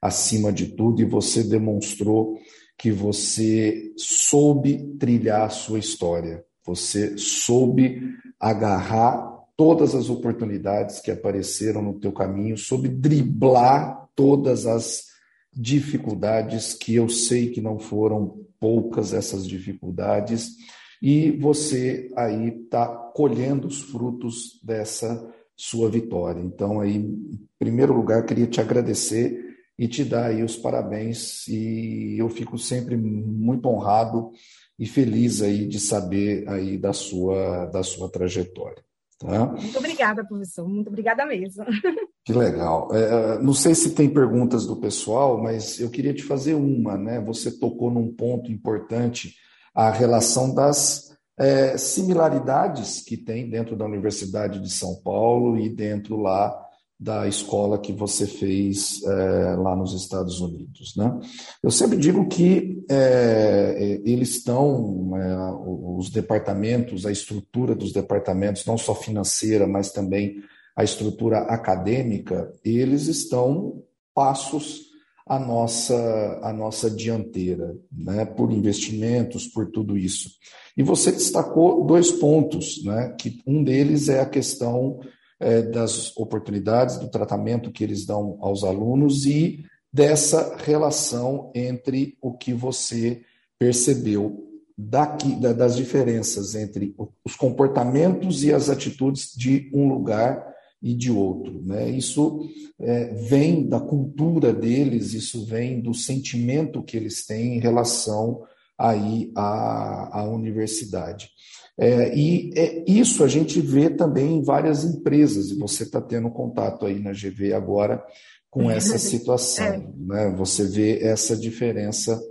[0.00, 2.36] acima de tudo, e você demonstrou
[2.76, 8.02] que você soube trilhar a sua história, você soube
[8.38, 15.11] agarrar todas as oportunidades que apareceram no teu caminho, soube driblar todas as
[15.52, 20.56] dificuldades que eu sei que não foram poucas essas dificuldades
[21.02, 26.40] e você aí está colhendo os frutos dessa sua vitória.
[26.40, 29.36] Então aí, em primeiro lugar, queria te agradecer
[29.78, 34.30] e te dar aí os parabéns e eu fico sempre muito honrado
[34.78, 38.82] e feliz aí de saber aí da sua da sua trajetória.
[39.22, 39.46] Tá?
[39.46, 40.68] Muito obrigada, professor.
[40.68, 41.64] Muito obrigada mesmo.
[42.24, 42.88] Que legal.
[42.92, 46.96] É, é, não sei se tem perguntas do pessoal, mas eu queria te fazer uma,
[46.96, 47.20] né?
[47.20, 49.34] Você tocou num ponto importante,
[49.74, 56.16] a relação das é, similaridades que tem dentro da Universidade de São Paulo e dentro
[56.16, 56.56] lá
[57.02, 60.94] da escola que você fez é, lá nos Estados Unidos.
[60.96, 61.18] Né?
[61.60, 68.64] Eu sempre digo que é, é eles estão, é, os departamentos, a estrutura dos departamentos,
[68.66, 70.42] não só financeira, mas também
[70.76, 73.82] a estrutura acadêmica, eles estão
[74.14, 74.92] passos
[75.26, 78.24] à nossa, à nossa dianteira, né?
[78.24, 80.30] por investimentos, por tudo isso.
[80.76, 83.14] E você destacou dois pontos, né?
[83.18, 85.00] que um deles é a questão
[85.38, 92.32] é, das oportunidades, do tratamento que eles dão aos alunos e dessa relação entre o
[92.32, 93.22] que você
[93.58, 101.12] percebeu daqui, das diferenças entre os comportamentos e as atitudes de um lugar e de
[101.12, 101.62] outro.
[101.62, 101.90] Né?
[101.90, 102.48] Isso
[102.80, 108.42] é, vem da cultura deles, isso vem do sentimento que eles têm em relação
[108.76, 111.30] aí à, à universidade.
[111.78, 116.30] É, e é, isso a gente vê também em várias empresas, e você está tendo
[116.30, 118.04] contato aí na GV agora
[118.52, 119.66] com essa situação.
[119.66, 119.78] É.
[119.96, 120.34] Né?
[120.36, 122.22] Você vê essa diferença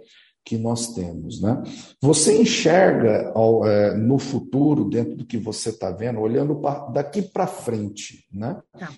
[0.46, 1.42] que nós temos.
[1.42, 1.62] Né?
[2.00, 7.22] Você enxerga ao, é, no futuro, dentro do que você está vendo, olhando pra, daqui
[7.22, 8.62] para frente, né?
[8.78, 8.92] Tá.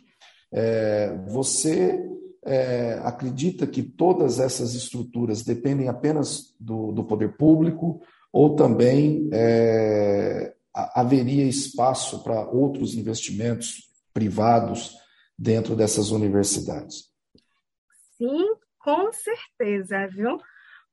[0.51, 1.99] É, você
[2.45, 8.01] é, acredita que todas essas estruturas dependem apenas do, do poder público
[8.31, 14.95] ou também é, haveria espaço para outros investimentos privados
[15.37, 17.12] dentro dessas universidades?
[18.17, 20.39] Sim, com certeza, viu?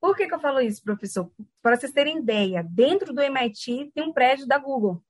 [0.00, 1.30] Por que, que eu falo isso, professor?
[1.62, 5.02] Para vocês terem ideia, dentro do MIT tem um prédio da Google.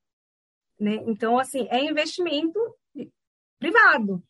[0.78, 0.96] Né?
[1.06, 2.58] Então, assim, é investimento
[3.58, 4.22] privado.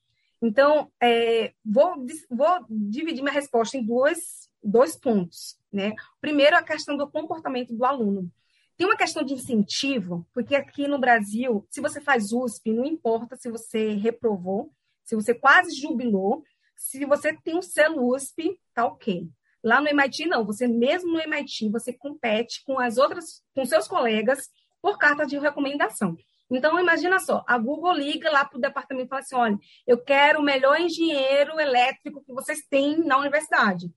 [0.43, 1.95] Então, é, vou,
[2.31, 5.59] vou dividir minha resposta em dois, dois pontos.
[5.73, 5.95] Né?
[6.21, 8.31] Primeiro, a questão do comportamento do aluno.
[8.77, 13.37] Tem uma questão de incentivo, porque aqui no Brasil, se você faz USP, não importa
[13.37, 14.73] se você reprovou,
[15.05, 16.43] se você quase jubilou,
[16.81, 19.29] se você tem um selo USP, tá ok.
[19.63, 20.47] Lá no MIT, não.
[20.47, 24.49] Você mesmo no MIT, você compete com as outras, com seus colegas
[24.81, 26.17] por carta de recomendação.
[26.51, 30.03] Então, imagina só, a Google liga lá para o departamento e fala assim, olha, eu
[30.03, 33.93] quero o melhor engenheiro elétrico que vocês têm na universidade.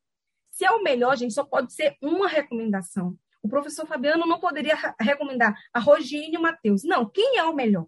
[0.51, 3.17] Se é o melhor, gente, só pode ser uma recomendação.
[3.41, 6.83] O professor Fabiano não poderia recomendar a Rogine e o Matheus.
[6.83, 7.87] Não, quem é o melhor?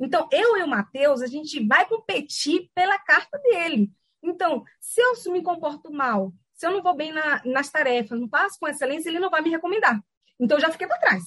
[0.00, 3.92] Então, eu e o Matheus, a gente vai competir pela carta dele.
[4.22, 8.28] Então, se eu me comporto mal, se eu não vou bem na, nas tarefas, não
[8.28, 10.02] passo com excelência, ele não vai me recomendar.
[10.38, 11.24] Então, eu já fiquei para trás.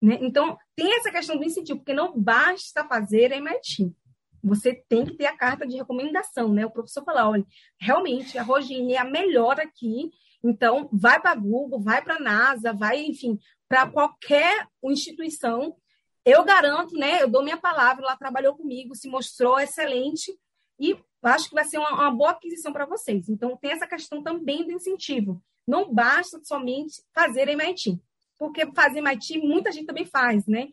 [0.00, 0.18] Né?
[0.22, 3.94] Então, tem essa questão do incentivo, porque não basta fazer MIT.
[4.42, 6.64] Você tem que ter a carta de recomendação, né?
[6.64, 7.44] O professor fala, olha,
[7.78, 10.10] realmente a Rogine é a melhor aqui,
[10.42, 15.76] então vai para Google, vai para a NASA, vai, enfim, para qualquer instituição.
[16.24, 17.22] Eu garanto, né?
[17.22, 20.32] Eu dou minha palavra, ela trabalhou comigo, se mostrou excelente
[20.80, 23.28] e acho que vai ser uma, uma boa aquisição para vocês.
[23.28, 25.42] Então, tem essa questão também do incentivo.
[25.66, 28.00] Não basta somente fazer MIT,
[28.38, 30.68] porque fazer MIT muita gente também faz, né?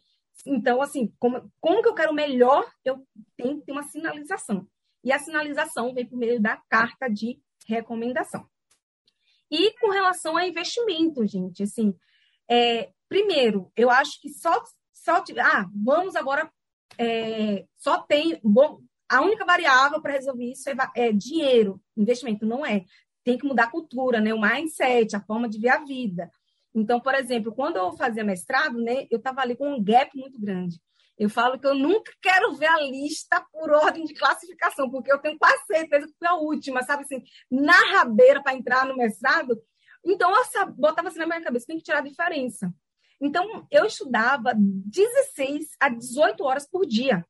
[0.46, 3.06] Então, assim, como, como que eu quero melhor, eu
[3.36, 4.66] tenho que ter uma sinalização.
[5.04, 8.48] E a sinalização vem por meio da carta de recomendação.
[9.52, 11.94] E com relação a investimento, gente, assim,
[12.50, 16.50] é, primeiro, eu acho que só, só ah, vamos agora,
[16.98, 22.66] é, só tem, bom, a única variável para resolver isso é, é, dinheiro, investimento, não
[22.66, 22.84] é.
[23.24, 24.34] Tem que mudar a cultura, né?
[24.34, 26.30] O mindset, a forma de ver a vida.
[26.74, 30.40] Então, por exemplo, quando eu fazia mestrado, né, eu estava ali com um gap muito
[30.40, 30.80] grande.
[31.18, 35.18] Eu falo que eu nunca quero ver a lista por ordem de classificação, porque eu
[35.18, 39.60] tenho quase certeza que foi a última, sabe assim, na rabeira para entrar no mestrado.
[40.06, 42.72] Então, eu botava assim na minha cabeça, tem que tirar a diferença.
[43.20, 47.26] Então, eu estudava 16 a 18 horas por dia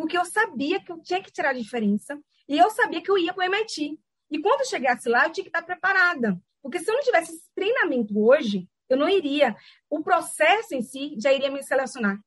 [0.00, 3.18] porque eu sabia que eu tinha que tirar a diferença e eu sabia que eu
[3.18, 4.00] ia para o MIT.
[4.30, 6.40] E quando eu chegasse lá, eu tinha que estar preparada.
[6.62, 9.54] Porque se eu não tivesse esse treinamento hoje, eu não iria.
[9.90, 12.18] O processo em si já iria me selecionar.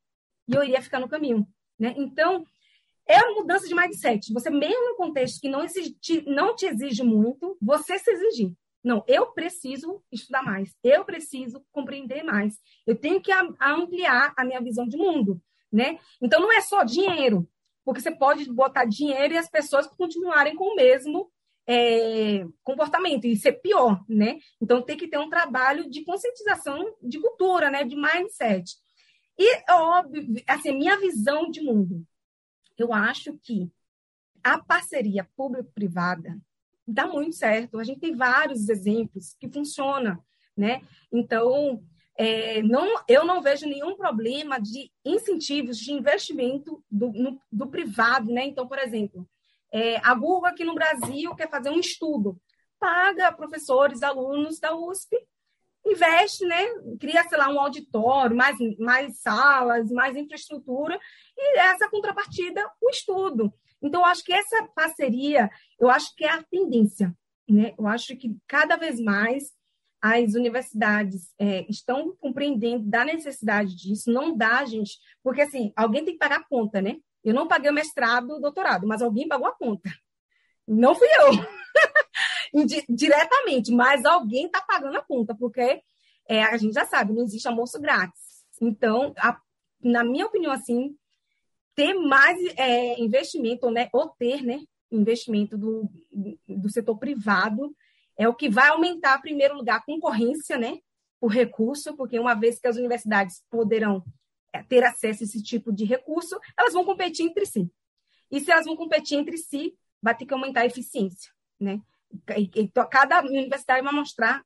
[0.48, 1.48] E eu iria ficar no caminho.
[1.80, 1.96] Né?
[1.98, 2.46] Então,
[3.08, 4.32] é uma mudança de mindset.
[4.32, 5.98] Você, mesmo no contexto que não, exige,
[6.28, 8.54] não te exige muito, você se exigir.
[8.84, 10.76] Não, eu preciso estudar mais.
[10.84, 12.54] Eu preciso compreender mais.
[12.86, 15.42] Eu tenho que ampliar a minha visão de mundo.
[15.72, 15.98] Né?
[16.22, 17.50] Então, não é só dinheiro
[17.86, 21.32] porque você pode botar dinheiro e as pessoas continuarem com o mesmo
[21.68, 24.40] é, comportamento e ser pior, né?
[24.62, 27.84] Então tem que ter um trabalho de conscientização de cultura, né?
[27.84, 28.76] De mindset.
[29.38, 32.06] E óbvio, assim, minha visão de mundo,
[32.78, 33.72] eu acho que
[34.44, 36.38] a parceria público-privada
[36.86, 37.80] dá muito certo.
[37.80, 40.20] A gente tem vários exemplos que funciona,
[40.56, 40.82] né?
[41.12, 41.82] Então
[42.16, 48.32] é, não, eu não vejo nenhum problema de incentivos de investimento do, no, do privado,
[48.32, 48.46] né?
[48.46, 49.28] Então, por exemplo,
[49.72, 52.40] é, a Google aqui no Brasil quer fazer um estudo,
[52.80, 55.18] paga professores, alunos da USP,
[55.86, 56.64] investe, né?
[57.00, 61.00] Cria, sei lá, um auditório, mais, mais salas, mais infraestrutura,
[61.36, 63.52] e essa contrapartida, o estudo.
[63.82, 65.50] Então, acho que essa parceria,
[65.80, 67.14] eu acho que é a tendência,
[67.50, 67.74] né?
[67.78, 69.52] Eu acho que cada vez mais
[70.04, 76.16] as universidades é, estão compreendendo da necessidade disso, não dá, gente, porque assim, alguém tem
[76.16, 76.98] que pagar a conta, né?
[77.24, 79.90] Eu não paguei o mestrado, o doutorado, mas alguém pagou a conta.
[80.68, 85.82] Não fui eu, diretamente, mas alguém está pagando a conta, porque
[86.28, 88.44] é, a gente já sabe, não existe almoço grátis.
[88.62, 89.40] Então, a,
[89.82, 90.98] na minha opinião, assim,
[91.76, 94.60] ter mais é, investimento, né, ou ter, né,
[94.92, 95.90] investimento do,
[96.46, 97.74] do setor privado
[98.18, 100.78] é o que vai aumentar, em primeiro lugar, a concorrência, né?
[101.20, 104.04] O recurso, porque uma vez que as universidades poderão
[104.52, 107.72] é, ter acesso a esse tipo de recurso, elas vão competir entre si.
[108.30, 111.82] E se elas vão competir entre si, vai ter que aumentar a eficiência, né?
[112.38, 114.44] E, cada universidade vai mostrar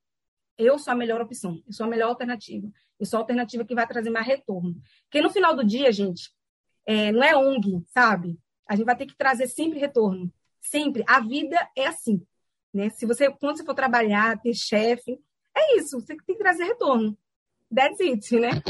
[0.58, 2.68] eu sou a melhor opção, eu sou a melhor alternativa,
[3.00, 4.76] eu sou a alternativa que vai trazer mais retorno.
[5.04, 6.32] Porque no final do dia, gente,
[6.86, 8.40] é, não é ONG, sabe?
[8.68, 10.34] A gente vai ter que trazer sempre retorno.
[10.60, 11.04] Sempre.
[11.08, 12.26] A vida é assim.
[12.78, 12.92] Né?
[12.92, 15.20] Se você, quando você for trabalhar, ter chefe,
[15.56, 17.18] é isso, você tem que trazer retorno.
[17.74, 18.62] That's it, né?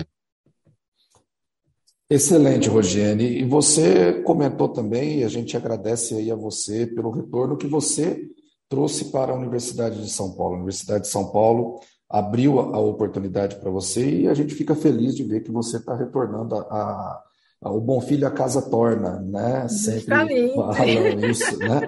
[2.09, 3.41] Excelente, Rogiane.
[3.41, 8.25] E você comentou também, e a gente agradece aí a você pelo retorno que você
[8.69, 10.53] trouxe para a Universidade de São Paulo.
[10.53, 15.13] A Universidade de São Paulo abriu a, oportunidade para você e a gente fica feliz
[15.13, 17.23] de ver que você está retornando a, a,
[17.63, 19.67] a, o bom filho a casa torna, né?
[19.67, 21.81] Sempre falam isso, né?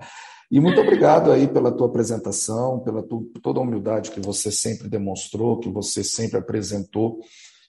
[0.50, 3.02] E muito obrigado aí pela tua apresentação, pela
[3.42, 7.20] toda a humildade que você sempre demonstrou, que você sempre apresentou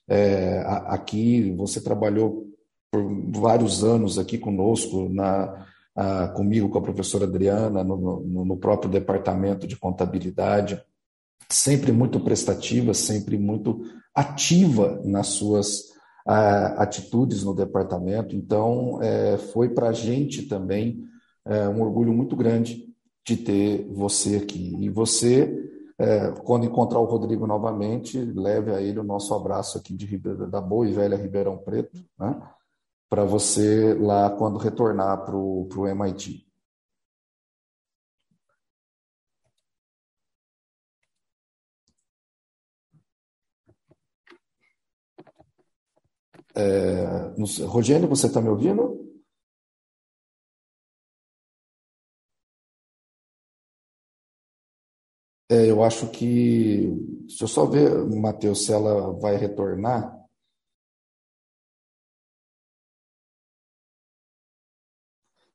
[0.08, 1.52] é, aqui.
[1.56, 2.46] Você trabalhou
[2.90, 3.02] por
[3.32, 5.66] vários anos aqui conosco na
[6.00, 10.80] ah, comigo, com a professora Adriana, no, no, no próprio departamento de contabilidade,
[11.50, 13.82] sempre muito prestativa, sempre muito
[14.14, 15.88] ativa nas suas
[16.76, 18.36] atitudes no departamento.
[18.36, 21.02] Então, é, foi para a gente também
[21.44, 22.86] é, um orgulho muito grande
[23.26, 24.74] de ter você aqui.
[24.80, 29.94] E você, é, quando encontrar o Rodrigo novamente, leve a ele o nosso abraço aqui
[29.94, 32.40] de Ribeira, da boa e velha Ribeirão Preto, né?
[33.08, 36.46] para você lá quando retornar para o MIT.
[46.54, 47.34] É,
[47.66, 49.07] Rogênio, você está me ouvindo?
[55.50, 56.86] É, eu acho que.
[57.26, 60.18] Deixa eu só ver, Matheus, se ela vai retornar.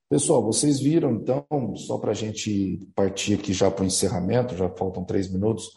[0.09, 4.69] Pessoal, vocês viram, então, só para a gente partir aqui já para o encerramento, já
[4.69, 5.71] faltam três minutos,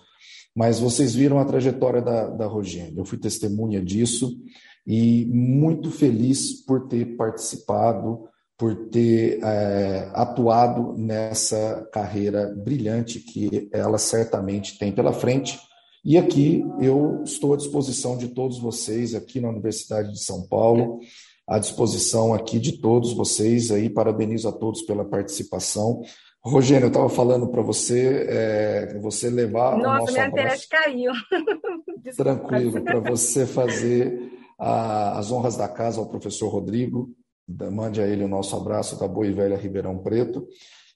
[0.54, 3.00] mas vocês viram a trajetória da, da Rogênia.
[3.00, 4.38] Eu fui testemunha disso
[4.86, 13.98] e muito feliz por ter participado, por ter é, atuado nessa carreira brilhante que ela
[13.98, 15.58] certamente tem pela frente.
[16.04, 21.00] E aqui eu estou à disposição de todos vocês aqui na Universidade de São Paulo
[21.46, 23.88] à disposição aqui de todos vocês aí.
[23.88, 26.02] Parabenizo a todos pela participação.
[26.42, 31.12] Rogênio, eu estava falando para você, é, você levar Nossa, o nosso minha internet caiu.
[32.16, 37.10] Tranquilo, para você fazer a, as honras da casa ao professor Rodrigo.
[37.48, 40.46] Mande a ele o nosso abraço da Boa e Velha Ribeirão Preto.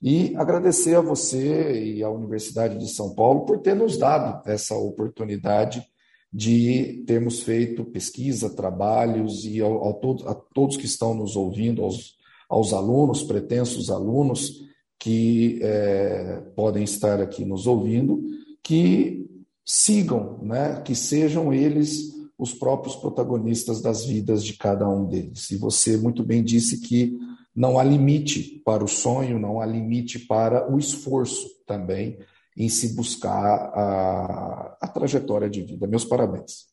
[0.03, 4.74] E agradecer a você e à Universidade de São Paulo por ter nos dado essa
[4.74, 5.84] oportunidade
[6.32, 11.82] de termos feito pesquisa, trabalhos e ao, ao todo, a todos que estão nos ouvindo,
[11.82, 12.16] aos,
[12.48, 14.61] aos alunos, pretensos alunos
[14.98, 18.22] que é, podem estar aqui nos ouvindo,
[18.62, 19.26] que
[19.64, 25.51] sigam, né, que sejam eles os próprios protagonistas das vidas de cada um deles.
[25.51, 27.18] E você muito bem disse que
[27.55, 32.18] não há limite para o sonho, não há limite para o esforço também
[32.57, 35.86] em se buscar a, a trajetória de vida.
[35.86, 36.70] Meus parabéns.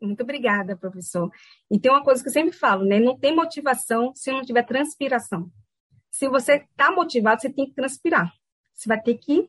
[0.00, 1.30] Muito obrigada, professor.
[1.70, 2.98] E tem uma coisa que eu sempre falo, né?
[2.98, 5.50] Não tem motivação se não tiver transpiração.
[6.10, 8.32] Se você está motivado, você tem que transpirar.
[8.74, 9.48] Você vai ter que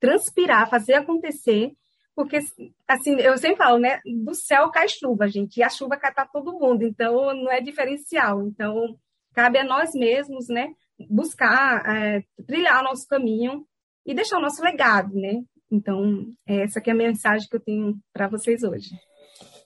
[0.00, 1.72] transpirar, fazer acontecer,
[2.14, 2.38] porque,
[2.86, 4.00] assim, eu sempre falo, né?
[4.24, 7.60] Do céu cai chuva, gente, e a chuva cai para todo mundo, então não é
[7.60, 8.46] diferencial.
[8.46, 8.96] Então,
[9.34, 10.72] cabe a nós mesmos, né?
[11.10, 13.66] Buscar, é, trilhar o nosso caminho
[14.06, 15.42] e deixar o nosso legado, né?
[15.70, 18.90] Então, essa que é a mensagem que eu tenho para vocês hoje.